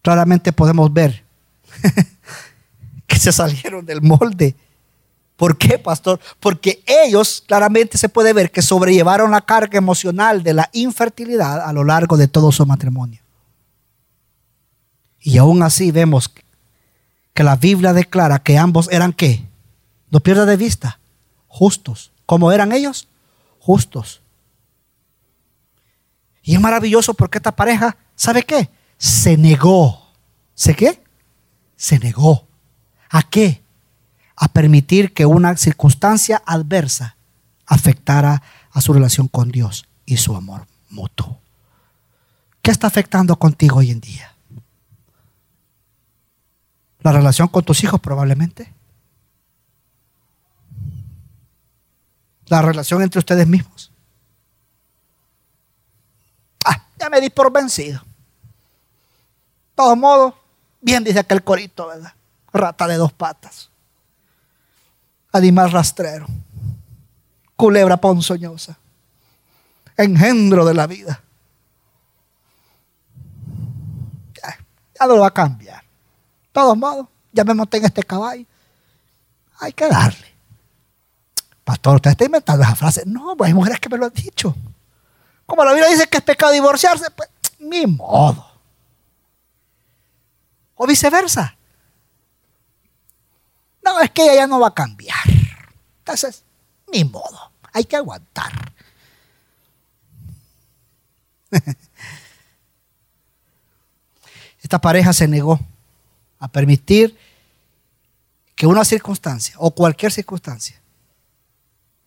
claramente 0.01 0.53
podemos 0.53 0.91
ver 0.93 1.25
que 3.05 3.19
se 3.19 3.33
salieron 3.33 3.85
del 3.85 4.01
molde. 4.01 4.55
¿Por 5.41 5.57
qué, 5.57 5.79
pastor? 5.79 6.19
Porque 6.39 6.83
ellos 6.85 7.43
claramente 7.47 7.97
se 7.97 8.09
puede 8.09 8.31
ver 8.31 8.51
que 8.51 8.61
sobrellevaron 8.61 9.31
la 9.31 9.41
carga 9.41 9.75
emocional 9.75 10.43
de 10.43 10.53
la 10.53 10.69
infertilidad 10.71 11.67
a 11.67 11.73
lo 11.73 11.83
largo 11.83 12.15
de 12.15 12.27
todo 12.27 12.51
su 12.51 12.63
matrimonio. 12.67 13.23
Y 15.19 15.39
aún 15.39 15.63
así 15.63 15.89
vemos 15.89 16.31
que 17.33 17.43
la 17.43 17.55
Biblia 17.55 17.91
declara 17.91 18.43
que 18.43 18.59
ambos 18.59 18.87
eran 18.91 19.13
qué? 19.13 19.43
No 20.11 20.19
pierda 20.19 20.45
de 20.45 20.57
vista, 20.57 20.99
justos. 21.47 22.11
¿Cómo 22.27 22.51
eran 22.51 22.71
ellos? 22.71 23.07
Justos. 23.57 24.21
Y 26.43 26.53
es 26.53 26.61
maravilloso 26.61 27.15
porque 27.15 27.39
esta 27.39 27.55
pareja, 27.55 27.97
¿sabe 28.15 28.43
qué? 28.43 28.69
Se 28.99 29.37
negó. 29.37 30.11
¿Se 30.53 30.75
qué? 30.75 31.01
Se 31.77 31.97
negó. 31.97 32.47
¿A 33.09 33.23
qué? 33.23 33.63
A 34.41 34.47
permitir 34.47 35.13
que 35.13 35.27
una 35.27 35.55
circunstancia 35.55 36.41
adversa 36.47 37.15
afectara 37.67 38.41
a 38.71 38.81
su 38.81 38.91
relación 38.91 39.27
con 39.27 39.51
Dios 39.51 39.85
y 40.05 40.17
su 40.17 40.35
amor 40.35 40.65
mutuo. 40.89 41.39
¿Qué 42.61 42.71
está 42.71 42.87
afectando 42.87 43.37
contigo 43.37 43.77
hoy 43.77 43.91
en 43.91 44.01
día? 44.01 44.33
¿La 47.01 47.11
relación 47.11 47.47
con 47.47 47.63
tus 47.63 47.83
hijos 47.83 47.99
probablemente? 47.99 48.73
¿La 52.47 52.61
relación 52.61 53.01
entre 53.01 53.19
ustedes 53.19 53.47
mismos? 53.47 53.91
Ah, 56.65 56.83
ya 56.99 57.09
me 57.09 57.21
di 57.21 57.29
por 57.29 57.51
vencido. 57.51 57.99
De 57.99 59.75
todos 59.75 59.97
modos, 59.97 60.33
bien 60.81 61.03
dice 61.03 61.19
aquel 61.19 61.43
corito, 61.43 61.87
¿verdad? 61.87 62.13
Rata 62.51 62.87
de 62.87 62.97
dos 62.97 63.13
patas. 63.13 63.70
Animal 65.31 65.71
rastrero. 65.71 66.27
Culebra 67.55 67.97
ponzoñosa. 67.97 68.77
Engendro 69.97 70.65
de 70.65 70.73
la 70.73 70.87
vida. 70.87 71.21
Ya, 74.35 75.05
no 75.07 75.15
lo 75.15 75.21
va 75.21 75.27
a 75.27 75.33
cambiar. 75.33 75.81
De 75.81 76.49
todos 76.51 76.77
modos, 76.77 77.07
ya 77.31 77.43
me 77.43 77.53
monté 77.53 77.77
en 77.77 77.85
este 77.85 78.03
caballo. 78.03 78.45
Hay 79.59 79.73
que 79.73 79.87
darle. 79.87 80.27
Pastor, 81.63 81.95
usted 81.95 82.11
está 82.11 82.25
inventando 82.25 82.63
esa 82.63 82.75
frase. 82.75 83.03
No, 83.05 83.35
pues 83.37 83.47
hay 83.47 83.53
mujeres 83.53 83.79
que 83.79 83.89
me 83.89 83.97
lo 83.97 84.05
han 84.05 84.13
dicho. 84.13 84.55
Como 85.45 85.63
la 85.63 85.73
Biblia 85.73 85.89
dice 85.89 86.07
que 86.07 86.17
es 86.17 86.23
pecado 86.23 86.51
divorciarse, 86.51 87.11
pues 87.11 87.29
ni 87.59 87.85
modo. 87.85 88.45
O 90.75 90.87
viceversa. 90.87 91.55
Es 93.99 94.11
que 94.11 94.23
ella 94.23 94.35
ya 94.35 94.47
no 94.47 94.59
va 94.59 94.67
a 94.67 94.73
cambiar. 94.73 95.19
Entonces, 95.99 96.43
ni 96.91 97.03
modo. 97.03 97.51
Hay 97.73 97.83
que 97.85 97.95
aguantar. 97.95 98.51
Esta 104.61 104.79
pareja 104.79 105.13
se 105.13 105.27
negó 105.27 105.59
a 106.39 106.47
permitir 106.47 107.17
que 108.55 108.67
una 108.67 108.85
circunstancia 108.85 109.55
o 109.57 109.71
cualquier 109.71 110.11
circunstancia 110.11 110.81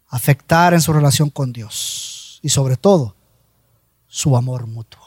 afectara 0.09 0.77
en 0.77 0.83
su 0.83 0.93
relación 0.93 1.31
con 1.31 1.53
Dios 1.53 2.39
y 2.43 2.49
sobre 2.49 2.77
todo 2.77 3.17
su 4.07 4.37
amor 4.37 4.67
mutuo. 4.67 5.03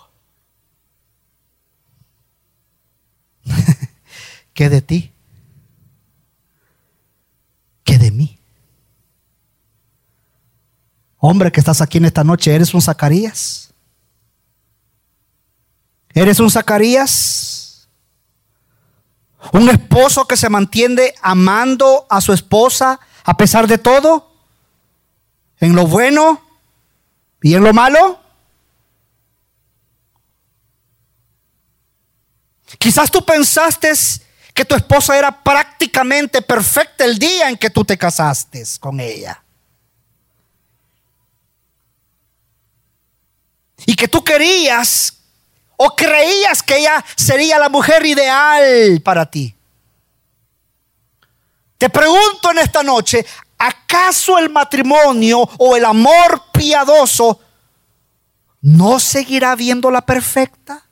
¿Qué 4.53 4.69
de 4.69 4.82
ti? 4.82 5.13
¿Qué 8.08 8.12
de 8.12 8.16
mí? 8.16 8.39
Hombre 11.18 11.51
que 11.51 11.60
estás 11.60 11.82
aquí 11.82 11.97
en 11.97 12.05
esta 12.05 12.24
noche, 12.24 12.55
¿eres 12.55 12.74
un 12.74 12.82
Zacarías? 12.82 13.74
¿Eres 16.14 16.39
un 16.39 16.49
Zacarías? 16.49 17.89
¿Un 19.51 19.68
esposo 19.68 20.26
que 20.26 20.38
se 20.38 20.47
mantiene 20.47 21.14
amando 21.22 22.08
a 22.10 22.22
su 22.22 22.32
esposa 22.32 22.99
a 23.26 23.36
pesar 23.36 23.68
de 23.68 23.78
todo? 23.78 24.32
¿En 25.60 25.76
lo 25.76 25.86
bueno 25.86 26.41
y 27.41 27.55
en 27.55 27.64
lo 27.64 27.74
malo? 27.74 28.22
Quizás 32.80 33.12
tú 33.12 33.26
pensaste 33.26 33.91
que 34.58 34.66
tu 34.66 34.74
esposa 34.74 35.16
era 35.16 35.43
prácticamente 35.43 36.41
perfecta 36.41 37.05
el 37.05 37.20
día 37.20 37.47
en 37.47 37.58
que 37.58 37.70
tú 37.70 37.86
te 37.86 37.95
casaste 37.95 38.64
con 38.80 38.99
ella. 38.99 39.43
Y 43.86 43.95
que 43.95 44.08
tú 44.08 44.24
querías 44.24 45.14
o 45.76 45.95
creías 45.95 46.64
que 46.64 46.78
ella 46.78 47.05
sería 47.16 47.60
la 47.60 47.70
mujer 47.70 48.03
ideal 48.03 48.99
para 49.05 49.30
ti. 49.30 49.55
Te 51.78 51.91
pregunto 51.91 52.49
en 52.49 52.58
esta 52.58 52.82
noche, 52.82 53.24
¿acaso 53.60 54.39
el 54.39 54.49
matrimonio 54.49 55.47
o 55.60 55.76
el 55.76 55.86
amor 55.86 56.45
piadoso 56.51 57.39
no 58.62 58.99
seguirá 58.99 59.55
viéndola 59.55 60.01
perfecta? 60.01 60.86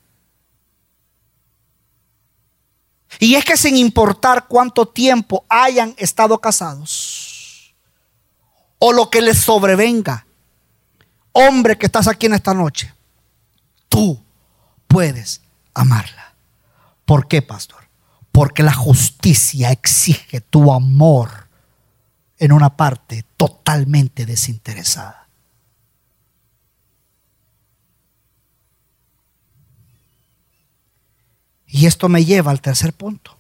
Y 3.19 3.35
es 3.35 3.45
que 3.45 3.57
sin 3.57 3.75
importar 3.77 4.47
cuánto 4.47 4.87
tiempo 4.87 5.45
hayan 5.49 5.93
estado 5.97 6.39
casados 6.39 7.75
o 8.79 8.93
lo 8.93 9.09
que 9.09 9.21
les 9.21 9.37
sobrevenga, 9.37 10.25
hombre 11.31 11.77
que 11.77 11.85
estás 11.85 12.07
aquí 12.07 12.25
en 12.25 12.33
esta 12.33 12.53
noche, 12.53 12.93
tú 13.89 14.21
puedes 14.87 15.41
amarla. 15.73 16.35
¿Por 17.05 17.27
qué, 17.27 17.41
pastor? 17.41 17.87
Porque 18.31 18.63
la 18.63 18.73
justicia 18.73 19.71
exige 19.71 20.41
tu 20.41 20.73
amor 20.73 21.47
en 22.37 22.51
una 22.51 22.75
parte 22.75 23.25
totalmente 23.37 24.25
desinteresada. 24.25 25.24
Y 31.75 31.87
esto 31.87 32.07
me 32.07 32.23
lleva 32.23 32.51
al 32.51 32.61
tercer 32.61 32.93
punto. 32.93 33.35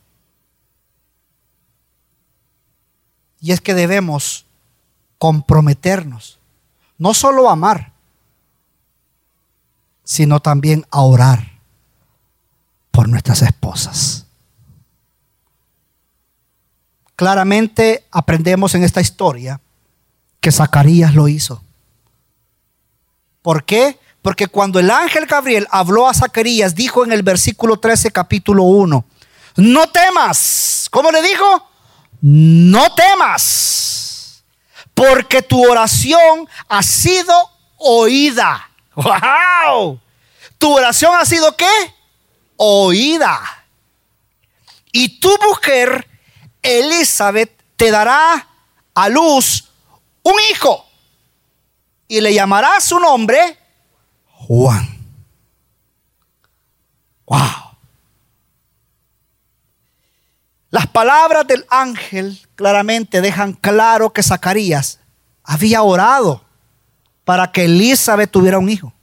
Y 3.39 3.53
es 3.53 3.61
que 3.61 3.73
debemos 3.73 4.45
comprometernos, 5.17 6.37
no 6.97 7.13
solo 7.13 7.47
a 7.47 7.53
amar, 7.53 7.93
sino 10.03 10.41
también 10.41 10.85
a 10.91 11.03
orar 11.03 11.61
por 12.91 13.07
nuestras 13.07 13.41
esposas. 13.41 14.25
Claramente 17.15 18.05
aprendemos 18.11 18.75
en 18.75 18.83
esta 18.83 18.99
historia 18.99 19.61
que 20.41 20.51
Zacarías 20.51 21.15
lo 21.15 21.29
hizo. 21.29 21.63
¿Por 23.41 23.63
qué? 23.63 23.97
Porque 24.25 24.47
cuando 24.47 24.79
el 24.79 24.89
ángel 24.89 25.27
Gabriel 25.27 25.67
habló 25.69 26.09
a 26.09 26.13
Zacarías, 26.15 26.73
dijo 26.73 27.03
en 27.03 27.11
el 27.11 27.21
versículo 27.21 27.77
13, 27.77 28.09
capítulo 28.09 28.63
1, 28.63 29.05
no 29.57 29.89
temas. 29.91 30.87
¿Cómo 30.89 31.11
le 31.11 31.21
dijo? 31.21 31.69
No 32.21 32.91
temas, 32.95 34.43
porque 34.95 35.43
tu 35.43 35.63
oración 35.63 36.49
ha 36.67 36.81
sido 36.81 37.35
oída. 37.77 38.67
¡Wow! 38.95 39.99
Tu 40.57 40.73
oración 40.73 41.13
ha 41.15 41.23
sido 41.23 41.55
qué? 41.55 41.93
Oída. 42.57 43.39
Y 44.91 45.19
tu 45.19 45.37
mujer, 45.47 46.07
Elizabeth, 46.63 47.61
te 47.75 47.91
dará 47.91 48.47
a 48.95 49.07
luz 49.07 49.69
un 50.23 50.33
hijo. 50.49 50.83
Y 52.07 52.21
le 52.21 52.33
llamará 52.33 52.81
su 52.81 52.99
nombre 52.99 53.59
Juan. 54.47 54.87
Wow. 57.25 57.39
Las 60.69 60.87
palabras 60.87 61.47
del 61.47 61.65
ángel 61.69 62.39
claramente 62.55 63.21
dejan 63.21 63.53
claro 63.53 64.13
que 64.13 64.21
Zacarías 64.21 64.99
había 65.43 65.81
orado 65.81 66.43
para 67.23 67.51
que 67.51 67.65
Elizabeth 67.65 68.29
tuviera 68.29 68.59
un 68.59 68.69
hijo. 68.69 68.93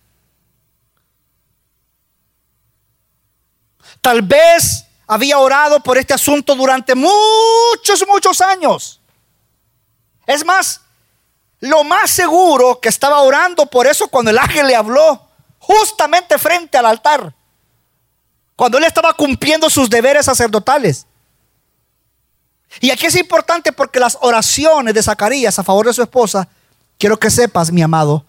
Tal 4.01 4.22
vez 4.22 4.84
había 5.09 5.38
orado 5.38 5.80
por 5.80 5.99
este 5.99 6.14
asunto 6.14 6.55
durante 6.55 6.95
muchos, 6.95 8.05
muchos 8.07 8.40
años. 8.40 9.01
Es 10.26 10.45
más, 10.45 10.82
lo 11.59 11.82
más 11.82 12.11
seguro 12.11 12.80
que 12.80 12.88
estaba 12.88 13.22
orando 13.22 13.66
por 13.66 13.88
eso 13.88 14.07
cuando 14.09 14.30
el 14.30 14.38
ángel 14.38 14.66
le 14.68 14.76
habló 14.76 15.32
justamente 15.63 16.39
frente 16.39 16.77
al 16.77 16.87
altar, 16.87 17.33
cuando 18.57 18.79
él 18.79 18.85
estaba 18.85 19.15
cumpliendo 19.15 19.71
sus 19.71 19.89
deberes 19.89 20.27
sacerdotales. 20.27 21.07
Y 22.81 22.91
aquí 22.91 23.07
es 23.07 23.15
importante 23.15 23.71
porque 23.71 24.01
las 24.01 24.19
oraciones 24.21 24.93
de 24.93 25.03
Zacarías 25.03 25.57
a 25.59 25.63
favor 25.63 25.87
de 25.87 25.93
su 25.93 26.03
esposa, 26.03 26.49
quiero 26.99 27.17
que 27.19 27.31
sepas, 27.31 27.71
mi 27.71 27.81
amado, 27.81 28.25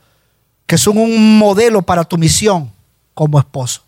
que 0.68 0.78
son 0.78 1.00
un 1.00 1.40
modelo 1.40 1.82
para 1.82 2.04
tu 2.04 2.20
misión 2.20 2.72
como 3.16 3.40
esposo. 3.40 3.82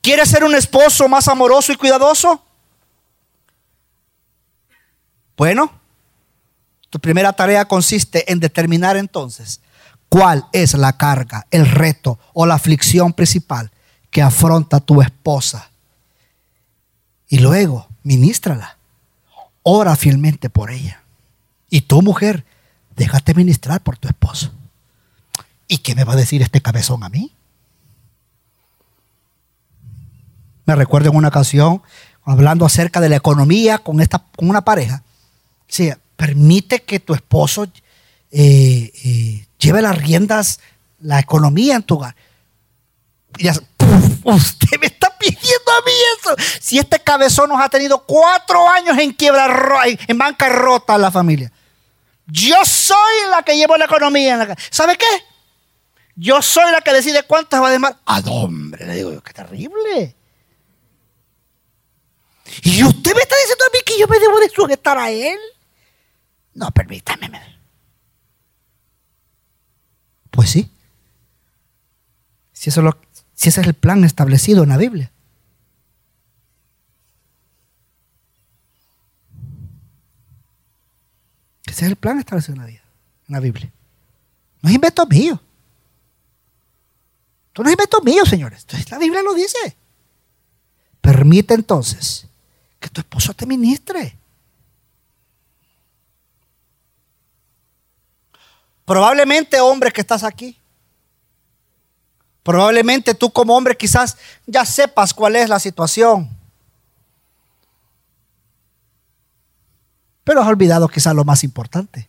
¿Quieres 0.00 0.28
ser 0.28 0.42
un 0.42 0.56
esposo 0.56 1.08
más 1.08 1.28
amoroso 1.28 1.72
y 1.72 1.76
cuidadoso? 1.76 2.42
Bueno, 5.36 5.70
tu 6.90 6.98
primera 6.98 7.32
tarea 7.32 7.66
consiste 7.66 8.30
en 8.30 8.40
determinar 8.40 8.96
entonces 8.96 9.60
cuál 10.14 10.46
es 10.52 10.74
la 10.74 10.96
carga, 10.96 11.44
el 11.50 11.68
reto 11.68 12.20
o 12.34 12.46
la 12.46 12.54
aflicción 12.54 13.14
principal 13.14 13.72
que 14.12 14.22
afronta 14.22 14.78
tu 14.78 15.02
esposa. 15.02 15.70
Y 17.28 17.40
luego, 17.40 17.88
ministrala. 18.04 18.78
Ora 19.64 19.96
fielmente 19.96 20.50
por 20.50 20.70
ella. 20.70 21.02
Y 21.68 21.80
tu 21.80 22.00
mujer, 22.00 22.44
déjate 22.94 23.34
ministrar 23.34 23.82
por 23.82 23.98
tu 23.98 24.06
esposo. 24.06 24.52
¿Y 25.66 25.78
qué 25.78 25.96
me 25.96 26.04
va 26.04 26.12
a 26.12 26.16
decir 26.16 26.42
este 26.42 26.62
cabezón 26.62 27.02
a 27.02 27.08
mí? 27.08 27.32
Me 30.64 30.76
recuerdo 30.76 31.10
en 31.10 31.16
una 31.16 31.28
ocasión, 31.28 31.82
hablando 32.22 32.64
acerca 32.64 33.00
de 33.00 33.08
la 33.08 33.16
economía 33.16 33.78
con, 33.78 34.00
esta, 34.00 34.24
con 34.36 34.48
una 34.48 34.64
pareja. 34.64 35.02
Sí, 35.66 35.90
permite 36.14 36.84
que 36.84 37.00
tu 37.00 37.14
esposo 37.14 37.64
eh, 38.30 38.92
eh, 39.04 39.46
lleve 39.64 39.82
las 39.82 39.96
riendas, 39.98 40.60
la 41.00 41.18
economía 41.18 41.76
en 41.76 41.82
tu 41.82 41.96
hogar. 41.96 42.14
Y 43.36 43.48
usted 43.48 44.80
me 44.80 44.86
está 44.86 45.16
pidiendo 45.18 45.72
a 45.72 45.84
mí 45.84 45.92
eso. 46.18 46.36
Si 46.60 46.78
este 46.78 47.00
cabezón 47.00 47.48
nos 47.48 47.60
ha 47.60 47.68
tenido 47.68 48.04
cuatro 48.04 48.68
años 48.68 48.96
en 48.98 49.12
quiebra, 49.12 49.48
en 49.86 50.18
bancarrota 50.18 50.96
la 50.98 51.10
familia. 51.10 51.50
Yo 52.26 52.56
soy 52.64 53.30
la 53.30 53.42
que 53.42 53.56
llevo 53.56 53.76
la 53.76 53.84
economía 53.84 54.34
en 54.34 54.38
la 54.38 54.46
casa. 54.46 54.62
¿Sabe 54.70 54.96
qué? 54.96 55.06
Yo 56.16 56.40
soy 56.40 56.70
la 56.70 56.80
que 56.80 56.92
decide 56.92 57.24
cuántas 57.24 57.60
va 57.60 57.68
a 57.68 57.72
demandar. 57.72 58.00
¡Ah, 58.06 58.22
hombre! 58.26 58.86
Le 58.86 58.94
digo 58.94 59.12
yo, 59.12 59.22
qué 59.22 59.32
terrible. 59.32 60.16
Y 62.62 62.84
usted 62.84 63.14
me 63.14 63.22
está 63.22 63.34
diciendo 63.36 63.64
a 63.66 63.72
mí 63.72 63.78
que 63.84 63.98
yo 63.98 64.06
me 64.06 64.18
debo 64.18 64.38
de 64.38 64.48
sujetar 64.48 64.96
a 64.96 65.10
él. 65.10 65.38
No, 66.54 66.70
permítame. 66.70 67.30
Pues 70.34 70.50
sí. 70.50 70.68
Si, 72.52 72.70
eso 72.70 72.80
ese 73.36 73.48
es 73.48 73.58
el 73.58 73.74
plan 73.74 74.04
establecido 74.04 74.64
en 74.64 74.70
la 74.70 74.76
Biblia. 74.76 75.10
Ese 81.66 81.84
es 81.84 81.90
el 81.90 81.96
plan 81.96 82.18
establecido 82.18 82.54
en 82.54 82.62
la, 82.62 82.68
en 82.68 82.80
la 83.28 83.40
Biblia. 83.40 83.70
No 84.62 84.68
es 84.68 84.74
invento 84.74 85.06
mío. 85.06 85.40
Esto 87.48 87.62
no 87.62 87.68
es 87.68 87.74
invento 87.74 88.00
mío, 88.02 88.26
señores. 88.26 88.62
Entonces, 88.62 88.90
la 88.90 88.98
Biblia 88.98 89.22
lo 89.22 89.34
dice. 89.34 89.76
Permite 91.00 91.54
entonces 91.54 92.26
que 92.80 92.88
tu 92.88 93.00
esposo 93.00 93.34
te 93.34 93.46
ministre. 93.46 94.16
Probablemente, 98.84 99.60
hombre 99.60 99.90
que 99.90 100.00
estás 100.00 100.22
aquí, 100.22 100.58
probablemente 102.42 103.14
tú 103.14 103.30
como 103.30 103.56
hombre 103.56 103.76
quizás 103.76 104.16
ya 104.46 104.64
sepas 104.64 105.14
cuál 105.14 105.36
es 105.36 105.48
la 105.48 105.58
situación. 105.58 106.28
Pero 110.24 110.40
has 110.40 110.48
olvidado 110.48 110.88
quizás 110.88 111.14
lo 111.14 111.24
más 111.24 111.44
importante. 111.44 112.08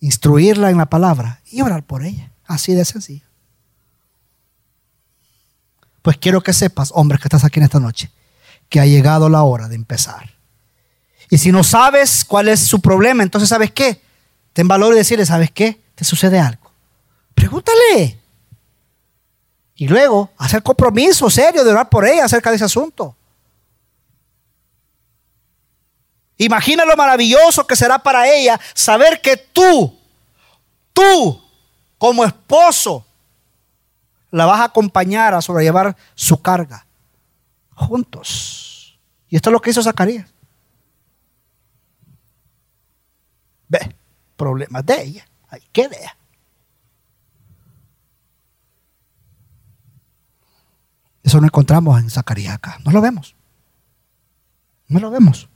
Instruirla 0.00 0.70
en 0.70 0.76
la 0.76 0.86
palabra 0.86 1.40
y 1.50 1.62
orar 1.62 1.82
por 1.82 2.04
ella. 2.04 2.30
Así 2.46 2.74
de 2.74 2.84
sencillo. 2.84 3.26
Pues 6.02 6.18
quiero 6.18 6.42
que 6.42 6.52
sepas, 6.52 6.92
hombre 6.94 7.18
que 7.18 7.24
estás 7.24 7.44
aquí 7.44 7.58
en 7.58 7.64
esta 7.64 7.80
noche, 7.80 8.10
que 8.68 8.78
ha 8.78 8.86
llegado 8.86 9.28
la 9.28 9.42
hora 9.42 9.68
de 9.68 9.74
empezar. 9.74 10.34
Y 11.30 11.38
si 11.38 11.50
no 11.50 11.64
sabes 11.64 12.24
cuál 12.24 12.48
es 12.48 12.60
su 12.60 12.80
problema, 12.80 13.22
entonces 13.22 13.48
¿sabes 13.48 13.72
qué? 13.72 14.00
Ten 14.56 14.66
valor 14.66 14.94
y 14.94 14.96
decirle, 14.96 15.26
¿sabes 15.26 15.50
qué? 15.50 15.78
¿Te 15.94 16.02
sucede 16.02 16.40
algo? 16.40 16.70
Pregúntale. 17.34 18.18
Y 19.74 19.86
luego, 19.86 20.30
hacer 20.38 20.62
compromiso 20.62 21.28
serio 21.28 21.62
de 21.62 21.72
orar 21.72 21.90
por 21.90 22.06
ella 22.06 22.24
acerca 22.24 22.48
de 22.48 22.56
ese 22.56 22.64
asunto. 22.64 23.14
Imagina 26.38 26.86
lo 26.86 26.96
maravilloso 26.96 27.66
que 27.66 27.76
será 27.76 27.98
para 27.98 28.26
ella 28.32 28.58
saber 28.72 29.20
que 29.20 29.36
tú, 29.36 29.94
tú, 30.94 31.44
como 31.98 32.24
esposo, 32.24 33.04
la 34.30 34.46
vas 34.46 34.60
a 34.60 34.64
acompañar 34.64 35.34
a 35.34 35.42
sobrellevar 35.42 35.94
su 36.14 36.40
carga. 36.40 36.86
Juntos. 37.74 38.98
Y 39.28 39.36
esto 39.36 39.50
es 39.50 39.52
lo 39.52 39.60
que 39.60 39.68
hizo 39.68 39.82
Zacarías. 39.82 40.30
Ve 43.68 43.94
problemas 44.36 44.84
de 44.84 45.02
ella. 45.02 45.28
Hay 45.48 45.62
que 45.72 45.88
ver. 45.88 46.10
Eso 51.22 51.40
no 51.40 51.46
encontramos 51.46 52.00
en 52.00 52.08
Zacarías 52.08 52.54
acá. 52.54 52.78
No 52.84 52.92
lo 52.92 53.00
vemos. 53.00 53.34
No 54.88 55.00
lo 55.00 55.10
vemos. 55.10 55.48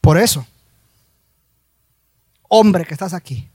Por 0.00 0.16
eso, 0.18 0.46
hombre 2.48 2.86
que 2.86 2.94
estás 2.94 3.14
aquí, 3.14 3.50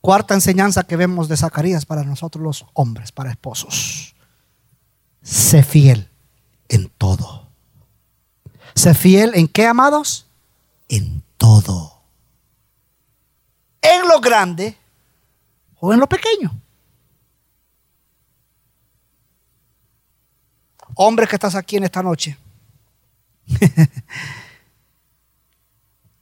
cuarta 0.00 0.34
enseñanza 0.34 0.84
que 0.84 0.96
vemos 0.96 1.28
de 1.28 1.36
Zacarías 1.36 1.86
para 1.86 2.04
nosotros 2.04 2.42
los 2.42 2.66
hombres, 2.74 3.12
para 3.12 3.30
esposos. 3.30 4.14
Sé 5.22 5.62
fiel 5.62 6.10
en 6.68 6.88
todo. 6.90 7.47
Sé 8.78 8.94
fiel 8.94 9.32
en 9.34 9.48
qué, 9.48 9.66
amados? 9.66 10.24
En 10.88 11.24
todo. 11.36 12.00
En 13.82 14.06
lo 14.06 14.20
grande 14.20 14.76
o 15.80 15.92
en 15.92 15.98
lo 15.98 16.06
pequeño. 16.06 16.52
Hombre 20.94 21.26
que 21.26 21.34
estás 21.34 21.56
aquí 21.56 21.76
en 21.76 21.82
esta 21.84 22.04
noche. 22.04 22.38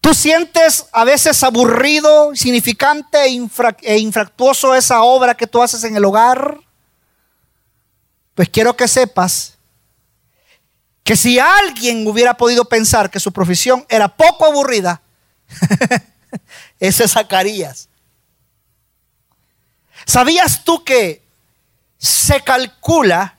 Tú 0.01 0.15
sientes 0.15 0.87
a 0.93 1.05
veces 1.05 1.43
aburrido, 1.43 2.35
significante 2.35 3.19
e, 3.27 3.49
e 3.83 3.99
infractuoso 3.99 4.75
esa 4.75 5.03
obra 5.03 5.35
que 5.35 5.47
tú 5.47 5.63
haces 5.63 5.85
en 5.85 5.95
el 5.95 6.07
hogar. 6.07 6.59
Pues 8.35 8.49
quiero 8.49 8.75
que 8.75 8.89
sepas 8.89 9.56
que 11.07 11.15
si 11.15 11.39
alguien 11.39 12.05
hubiera 12.09 12.37
podido 12.37 12.65
pensar 12.65 13.09
que 13.09 13.21
su 13.21 13.31
profesión 13.31 13.87
era 13.89 14.09
poco 14.09 14.45
aburrida, 14.45 15.01
ese 16.81 17.05
es 17.05 17.13
Zacarías. 17.13 17.89
¿Sabías 20.05 20.65
tú 20.65 20.83
que 20.83 21.25
se 21.97 22.41
calcula 22.41 23.39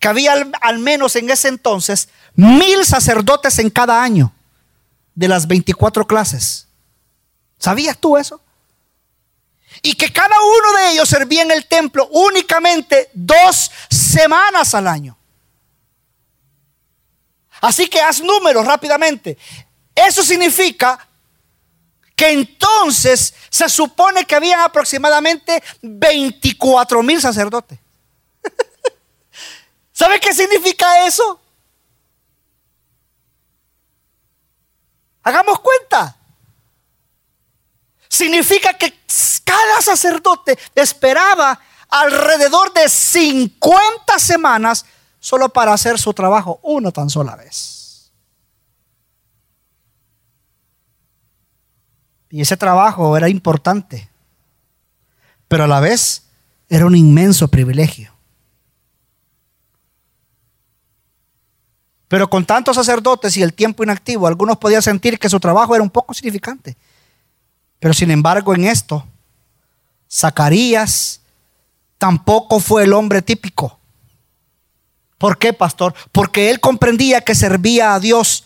que 0.00 0.08
había 0.08 0.32
al, 0.60 0.78
menos 0.80 1.14
en 1.14 1.30
ese 1.30 1.46
entonces 1.46 2.08
mil 2.34 2.84
sacerdotes 2.84 3.60
en 3.60 3.70
cada 3.70 4.02
año 4.02 4.32
de 5.14 5.28
las 5.28 5.46
24 5.46 6.04
clases? 6.04 6.66
¿Sabías 7.60 7.96
tú 7.96 8.16
eso? 8.16 8.40
Y 9.82 9.94
que 9.94 10.12
cada 10.12 10.34
uno 10.40 10.78
de 10.78 10.90
ellos 10.90 11.08
servía 11.08 11.42
en 11.42 11.52
el 11.52 11.68
templo 11.68 12.08
únicamente 12.10 13.08
dos 13.14 13.70
semanas 13.88 14.74
al 14.74 14.88
año. 14.88 15.17
Así 17.60 17.88
que 17.88 18.00
haz 18.00 18.20
números 18.20 18.64
rápidamente. 18.64 19.36
Eso 19.94 20.22
significa 20.22 21.08
que 22.14 22.30
entonces 22.30 23.34
se 23.48 23.68
supone 23.68 24.24
que 24.24 24.34
habían 24.34 24.60
aproximadamente 24.60 25.62
24 25.82 27.02
mil 27.02 27.20
sacerdotes. 27.20 27.78
¿Sabe 29.92 30.18
qué 30.20 30.34
significa 30.34 31.06
eso? 31.06 31.40
Hagamos 35.22 35.60
cuenta. 35.60 36.16
Significa 38.08 38.72
que 38.74 38.98
cada 39.44 39.82
sacerdote 39.82 40.58
esperaba 40.74 41.60
alrededor 41.88 42.72
de 42.72 42.88
50 42.88 44.18
semanas 44.18 44.84
solo 45.20 45.48
para 45.48 45.72
hacer 45.72 45.98
su 45.98 46.12
trabajo 46.12 46.60
una 46.62 46.90
tan 46.90 47.10
sola 47.10 47.36
vez. 47.36 48.10
Y 52.30 52.42
ese 52.42 52.56
trabajo 52.56 53.16
era 53.16 53.28
importante, 53.28 54.08
pero 55.48 55.64
a 55.64 55.68
la 55.68 55.80
vez 55.80 56.24
era 56.68 56.86
un 56.86 56.94
inmenso 56.94 57.48
privilegio. 57.48 58.12
Pero 62.08 62.28
con 62.30 62.44
tantos 62.44 62.76
sacerdotes 62.76 63.36
y 63.36 63.42
el 63.42 63.52
tiempo 63.52 63.82
inactivo, 63.82 64.26
algunos 64.26 64.56
podían 64.56 64.82
sentir 64.82 65.18
que 65.18 65.28
su 65.28 65.38
trabajo 65.38 65.74
era 65.74 65.84
un 65.84 65.90
poco 65.90 66.14
significante. 66.14 66.76
Pero 67.78 67.94
sin 67.94 68.10
embargo 68.10 68.54
en 68.54 68.64
esto, 68.64 69.06
Zacarías 70.10 71.20
tampoco 71.98 72.60
fue 72.60 72.84
el 72.84 72.94
hombre 72.94 73.20
típico. 73.20 73.77
¿Por 75.18 75.36
qué, 75.38 75.52
pastor? 75.52 75.94
Porque 76.12 76.48
él 76.48 76.60
comprendía 76.60 77.20
que 77.20 77.34
servía 77.34 77.94
a 77.94 78.00
Dios 78.00 78.44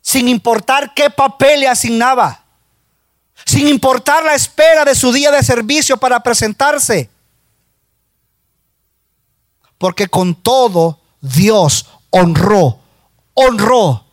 sin 0.00 0.28
importar 0.28 0.92
qué 0.94 1.10
papel 1.10 1.60
le 1.60 1.68
asignaba, 1.68 2.44
sin 3.46 3.68
importar 3.68 4.24
la 4.24 4.34
espera 4.34 4.84
de 4.84 4.96
su 4.96 5.12
día 5.12 5.30
de 5.30 5.44
servicio 5.44 5.96
para 5.96 6.20
presentarse. 6.20 7.08
Porque 9.78 10.08
con 10.08 10.34
todo 10.34 11.00
Dios 11.20 11.86
honró, 12.10 12.80
honró, 13.34 14.04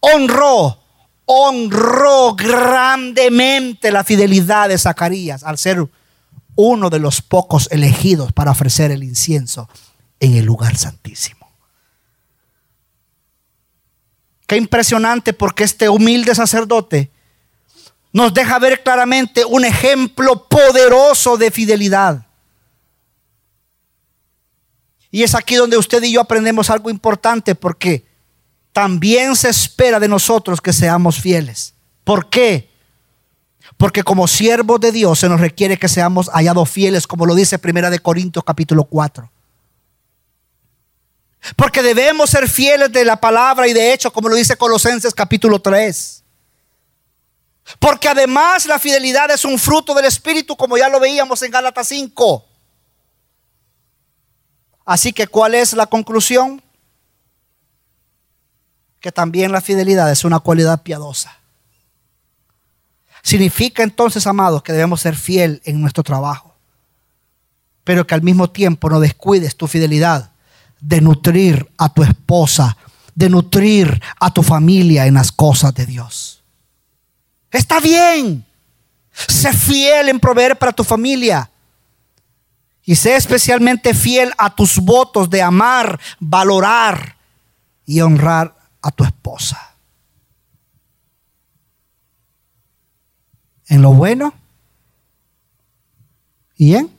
honró, 0.00 0.78
honró 1.26 2.34
grandemente 2.34 3.92
la 3.92 4.02
fidelidad 4.02 4.68
de 4.68 4.78
Zacarías 4.78 5.44
al 5.44 5.58
ser 5.58 5.88
uno 6.56 6.90
de 6.90 6.98
los 6.98 7.22
pocos 7.22 7.68
elegidos 7.70 8.32
para 8.32 8.50
ofrecer 8.50 8.90
el 8.90 9.04
incienso 9.04 9.68
en 10.18 10.34
el 10.34 10.44
lugar 10.44 10.76
santísimo. 10.76 11.35
Qué 14.46 14.56
impresionante 14.56 15.32
porque 15.32 15.64
este 15.64 15.88
humilde 15.88 16.34
sacerdote 16.34 17.10
nos 18.12 18.32
deja 18.32 18.58
ver 18.58 18.82
claramente 18.82 19.44
un 19.44 19.64
ejemplo 19.64 20.48
poderoso 20.48 21.36
de 21.36 21.50
fidelidad. 21.50 22.24
Y 25.10 25.22
es 25.22 25.34
aquí 25.34 25.56
donde 25.56 25.76
usted 25.76 26.02
y 26.02 26.12
yo 26.12 26.20
aprendemos 26.20 26.70
algo 26.70 26.90
importante 26.90 27.54
porque 27.54 28.06
también 28.72 29.34
se 29.36 29.48
espera 29.48 29.98
de 29.98 30.08
nosotros 30.08 30.60
que 30.60 30.72
seamos 30.72 31.20
fieles. 31.20 31.74
¿Por 32.04 32.28
qué? 32.28 32.70
Porque 33.76 34.02
como 34.02 34.28
siervos 34.28 34.80
de 34.80 34.92
Dios 34.92 35.18
se 35.18 35.28
nos 35.28 35.40
requiere 35.40 35.76
que 35.76 35.88
seamos 35.88 36.30
hallados 36.32 36.70
fieles, 36.70 37.06
como 37.06 37.26
lo 37.26 37.34
dice 37.34 37.58
Primera 37.58 37.90
de 37.90 37.98
Corintios 37.98 38.44
capítulo 38.44 38.84
4. 38.84 39.30
Porque 41.54 41.82
debemos 41.82 42.30
ser 42.30 42.48
fieles 42.48 42.90
de 42.90 43.04
la 43.04 43.16
palabra 43.16 43.68
y 43.68 43.72
de 43.72 43.92
hecho, 43.92 44.12
como 44.12 44.28
lo 44.28 44.34
dice 44.34 44.56
Colosenses 44.56 45.14
capítulo 45.14 45.60
3. 45.60 46.24
Porque 47.78 48.08
además 48.08 48.66
la 48.66 48.78
fidelidad 48.78 49.30
es 49.30 49.44
un 49.44 49.58
fruto 49.58 49.94
del 49.94 50.06
Espíritu, 50.06 50.56
como 50.56 50.76
ya 50.76 50.88
lo 50.88 50.98
veíamos 50.98 51.42
en 51.42 51.50
Gálatas 51.50 51.88
5. 51.88 52.44
Así 54.84 55.12
que, 55.12 55.26
¿cuál 55.26 55.54
es 55.54 55.72
la 55.72 55.86
conclusión? 55.86 56.62
Que 59.00 59.12
también 59.12 59.52
la 59.52 59.60
fidelidad 59.60 60.10
es 60.10 60.24
una 60.24 60.38
cualidad 60.40 60.82
piadosa. 60.82 61.38
Significa 63.22 63.82
entonces, 63.82 64.26
amados, 64.28 64.62
que 64.62 64.72
debemos 64.72 65.00
ser 65.00 65.16
fiel 65.16 65.60
en 65.64 65.80
nuestro 65.80 66.04
trabajo, 66.04 66.54
pero 67.82 68.06
que 68.06 68.14
al 68.14 68.22
mismo 68.22 68.48
tiempo 68.48 68.88
no 68.88 69.00
descuides 69.00 69.56
tu 69.56 69.66
fidelidad 69.66 70.30
de 70.80 71.00
nutrir 71.00 71.70
a 71.78 71.88
tu 71.88 72.02
esposa, 72.02 72.76
de 73.14 73.28
nutrir 73.28 74.00
a 74.20 74.32
tu 74.32 74.42
familia 74.42 75.06
en 75.06 75.14
las 75.14 75.32
cosas 75.32 75.74
de 75.74 75.86
Dios. 75.86 76.42
Está 77.50 77.80
bien. 77.80 78.44
Sé 79.12 79.52
fiel 79.52 80.08
en 80.10 80.20
proveer 80.20 80.58
para 80.58 80.72
tu 80.72 80.84
familia. 80.84 81.50
Y 82.84 82.94
sé 82.94 83.16
especialmente 83.16 83.94
fiel 83.94 84.32
a 84.38 84.54
tus 84.54 84.78
votos 84.78 85.28
de 85.28 85.42
amar, 85.42 85.98
valorar 86.20 87.16
y 87.84 88.00
honrar 88.00 88.54
a 88.82 88.90
tu 88.90 89.04
esposa. 89.04 89.74
En 93.68 93.82
lo 93.82 93.92
bueno 93.92 94.32
y 96.56 96.74
en 96.76 96.95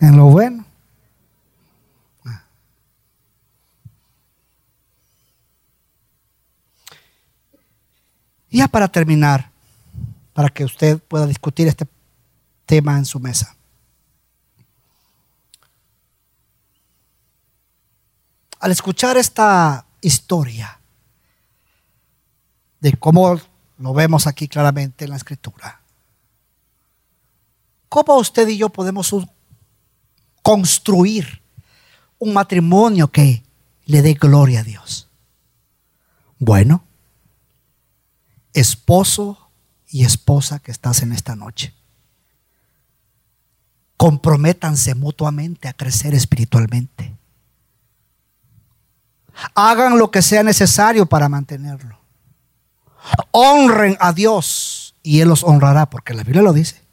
en 0.00 0.16
lo 0.16 0.26
bueno. 0.26 0.64
Ya 8.50 8.66
para 8.66 8.88
terminar, 8.88 9.50
para 10.32 10.48
que 10.48 10.64
usted 10.64 10.98
pueda 10.98 11.26
discutir 11.26 11.68
este 11.68 11.86
tema 12.64 12.96
en 12.96 13.04
su 13.04 13.20
mesa. 13.20 13.54
Al 18.58 18.72
escuchar 18.72 19.16
esta 19.18 19.84
historia 20.00 20.80
de 22.80 22.92
cómo 22.94 23.38
lo 23.76 23.94
vemos 23.94 24.26
aquí 24.26 24.48
claramente 24.48 25.04
en 25.04 25.10
la 25.10 25.16
escritura, 25.16 25.80
¿cómo 27.88 28.16
usted 28.16 28.48
y 28.48 28.56
yo 28.56 28.70
podemos 28.70 29.12
construir 30.42 31.42
un 32.18 32.32
matrimonio 32.32 33.08
que 33.08 33.42
le 33.84 34.02
dé 34.02 34.14
gloria 34.14 34.60
a 34.60 34.64
Dios. 34.64 35.08
Bueno, 36.38 36.84
esposo 38.52 39.50
y 39.88 40.04
esposa 40.04 40.58
que 40.58 40.70
estás 40.70 41.02
en 41.02 41.12
esta 41.12 41.34
noche, 41.36 41.74
comprométanse 43.96 44.94
mutuamente 44.94 45.68
a 45.68 45.72
crecer 45.72 46.14
espiritualmente. 46.14 47.16
Hagan 49.54 49.98
lo 49.98 50.10
que 50.10 50.22
sea 50.22 50.42
necesario 50.42 51.06
para 51.06 51.28
mantenerlo. 51.28 51.98
Honren 53.30 53.96
a 54.00 54.12
Dios 54.12 54.94
y 55.02 55.20
Él 55.20 55.28
los 55.28 55.44
honrará, 55.44 55.88
porque 55.88 56.14
la 56.14 56.24
Biblia 56.24 56.42
lo 56.42 56.52
dice. 56.52 56.87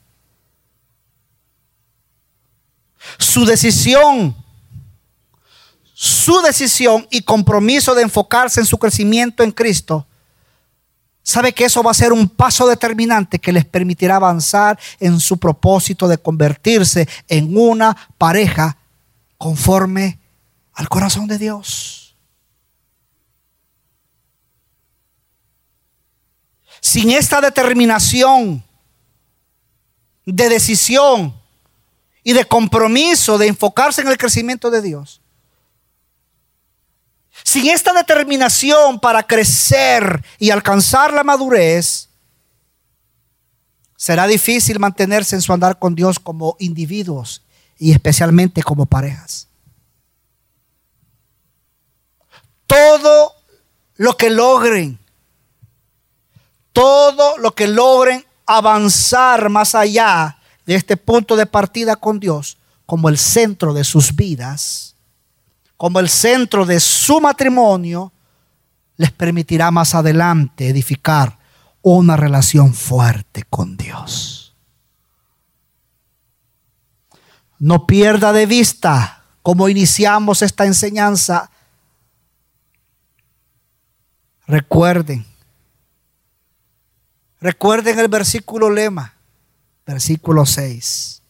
Su 3.18 3.46
decisión, 3.46 4.36
su 5.94 6.42
decisión 6.42 7.08
y 7.10 7.22
compromiso 7.22 7.96
de 7.96 8.04
enfocarse 8.04 8.60
en 8.60 8.66
su 8.66 8.78
crecimiento 8.78 9.44
en 9.44 9.52
Cristo, 9.52 10.06
sabe 11.24 11.54
que 11.54 11.66
eso 11.66 11.82
va 11.82 11.92
a 11.92 11.96
ser 11.96 12.14
un 12.14 12.30
paso 12.30 12.68
determinante 12.68 13.40
que 13.40 13.52
les 13.52 13.66
permitirá 13.66 14.18
avanzar 14.18 14.80
en 15.00 15.20
su 15.20 15.38
propósito 15.38 16.08
de 16.08 16.18
convertirse 16.18 17.08
en 17.28 17.58
una 17.58 17.96
pareja 18.18 18.78
conforme 19.38 20.20
al 20.74 20.88
corazón 20.88 21.28
de 21.28 21.38
Dios. 21.38 22.16
Sin 26.80 27.10
esta 27.10 27.42
determinación 27.42 28.64
de 30.26 30.50
decisión, 30.50 31.34
y 32.28 32.34
de 32.34 32.44
compromiso 32.44 33.38
de 33.38 33.46
enfocarse 33.46 34.02
en 34.02 34.08
el 34.08 34.18
crecimiento 34.18 34.72
de 34.72 34.82
Dios. 34.82 35.22
Sin 37.44 37.70
esta 37.70 37.94
determinación 37.94 39.00
para 39.00 39.22
crecer 39.22 40.26
y 40.40 40.50
alcanzar 40.50 41.14
la 41.14 41.24
madurez, 41.24 42.10
será 43.96 44.26
difícil 44.26 44.80
mantenerse 44.80 45.36
en 45.36 45.44
su 45.44 45.54
andar 45.54 45.78
con 45.78 45.94
Dios 45.94 46.20
como 46.20 46.56
individuos 46.58 47.44
y 47.78 47.92
especialmente 47.92 48.64
como 48.64 48.88
parejas. 48.88 49.48
Todo 52.66 53.36
lo 53.98 54.18
que 54.18 54.32
logren, 54.32 54.98
todo 56.74 57.38
lo 57.38 57.54
que 57.54 57.68
logren 57.68 58.26
avanzar 58.48 59.50
más 59.50 59.76
allá 59.76 60.40
de 60.66 60.76
este 60.76 60.98
punto 60.98 61.36
de 61.36 61.46
partida 61.46 61.96
con 61.96 62.20
Dios 62.20 62.58
como 62.86 63.10
el 63.10 63.18
centro 63.18 63.74
de 63.74 63.84
sus 63.84 64.16
vidas, 64.16 64.96
como 65.78 66.00
el 66.00 66.10
centro 66.10 66.66
de 66.66 66.80
su 66.80 67.20
matrimonio, 67.20 68.12
les 68.98 69.12
permitirá 69.12 69.72
más 69.72 69.94
adelante 69.94 70.70
edificar 70.70 71.38
una 71.82 72.16
relación 72.16 72.74
fuerte 72.74 73.44
con 73.50 73.76
Dios. 73.78 74.56
No 77.60 77.86
pierda 77.88 78.34
de 78.34 78.46
vista 78.46 79.24
cómo 79.42 79.70
iniciamos 79.70 80.42
esta 80.42 80.66
enseñanza. 80.66 81.50
Recuerden, 84.48 85.26
recuerden 87.40 88.00
el 88.00 88.08
versículo 88.08 88.70
lema 88.70 89.15
versículo 89.86 90.46
6. 90.46 91.22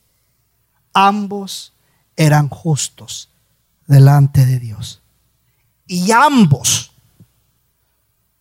Ambos 0.93 1.73
eran 2.15 2.49
justos 2.49 3.29
delante 3.87 4.45
de 4.45 4.59
Dios. 4.59 5.01
Y 5.87 6.11
ambos 6.11 6.91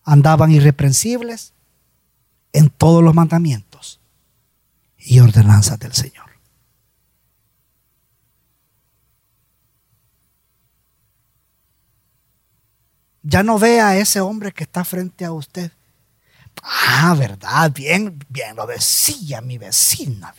andaban 0.03 0.51
irreprensibles 0.51 1.53
en 2.53 2.69
todos 2.69 3.03
los 3.03 3.13
mandamientos 3.13 3.99
y 4.97 5.19
ordenanzas 5.19 5.77
del 5.79 5.93
Señor. 5.93 6.25
Ya 13.27 13.41
no 13.41 13.57
vea 13.57 13.89
a 13.89 13.97
ese 13.97 14.21
hombre 14.21 14.51
que 14.51 14.63
está 14.63 14.85
frente 14.85 15.25
a 15.25 15.31
usted. 15.31 15.71
Ah, 16.63 17.15
verdad, 17.17 17.71
bien, 17.71 18.19
bien 18.29 18.55
lo 18.55 18.65
decía 18.65 19.41
mi 19.41 19.57
vecina. 19.57 20.33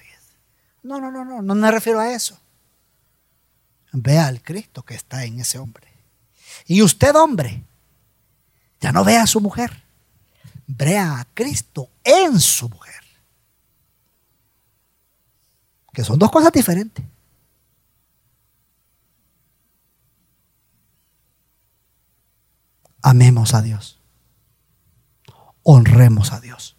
No, 0.83 1.01
no, 1.01 1.11
no, 1.11 1.25
no, 1.25 1.43
no 1.43 1.55
me 1.55 1.71
refiero 1.71 1.99
a 1.99 2.12
eso. 2.12 2.39
Vea 3.93 4.27
al 4.27 4.43
Cristo 4.43 4.85
que 4.85 4.95
está 4.95 5.25
en 5.25 5.41
ese 5.41 5.59
hombre. 5.59 5.89
Y 6.67 6.83
usted, 6.83 7.14
hombre, 7.17 7.64
ya 8.81 8.93
no 8.93 9.05
vea 9.05 9.23
a 9.23 9.27
su 9.27 9.41
mujer. 9.41 9.83
Vea 10.67 11.21
a 11.21 11.25
Cristo 11.35 11.91
en 12.05 12.39
su 12.39 12.69
mujer. 12.69 13.03
Que 15.93 16.05
son 16.05 16.19
dos 16.19 16.31
cosas 16.31 16.53
diferentes. 16.53 17.05
Amemos 23.03 23.55
a 23.55 23.62
Dios. 23.62 23.96
Honremos 25.69 26.33
a 26.33 26.39
Dios. 26.39 26.77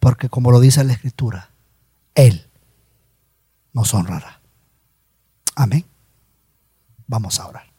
Porque 0.00 0.28
como 0.28 0.50
lo 0.50 0.60
dice 0.60 0.84
la 0.84 0.92
Escritura, 0.92 1.48
Él 2.14 2.50
nos 3.72 3.94
honrará. 3.94 4.42
Amén. 5.56 5.86
Vamos 7.06 7.40
a 7.40 7.48
orar. 7.48 7.73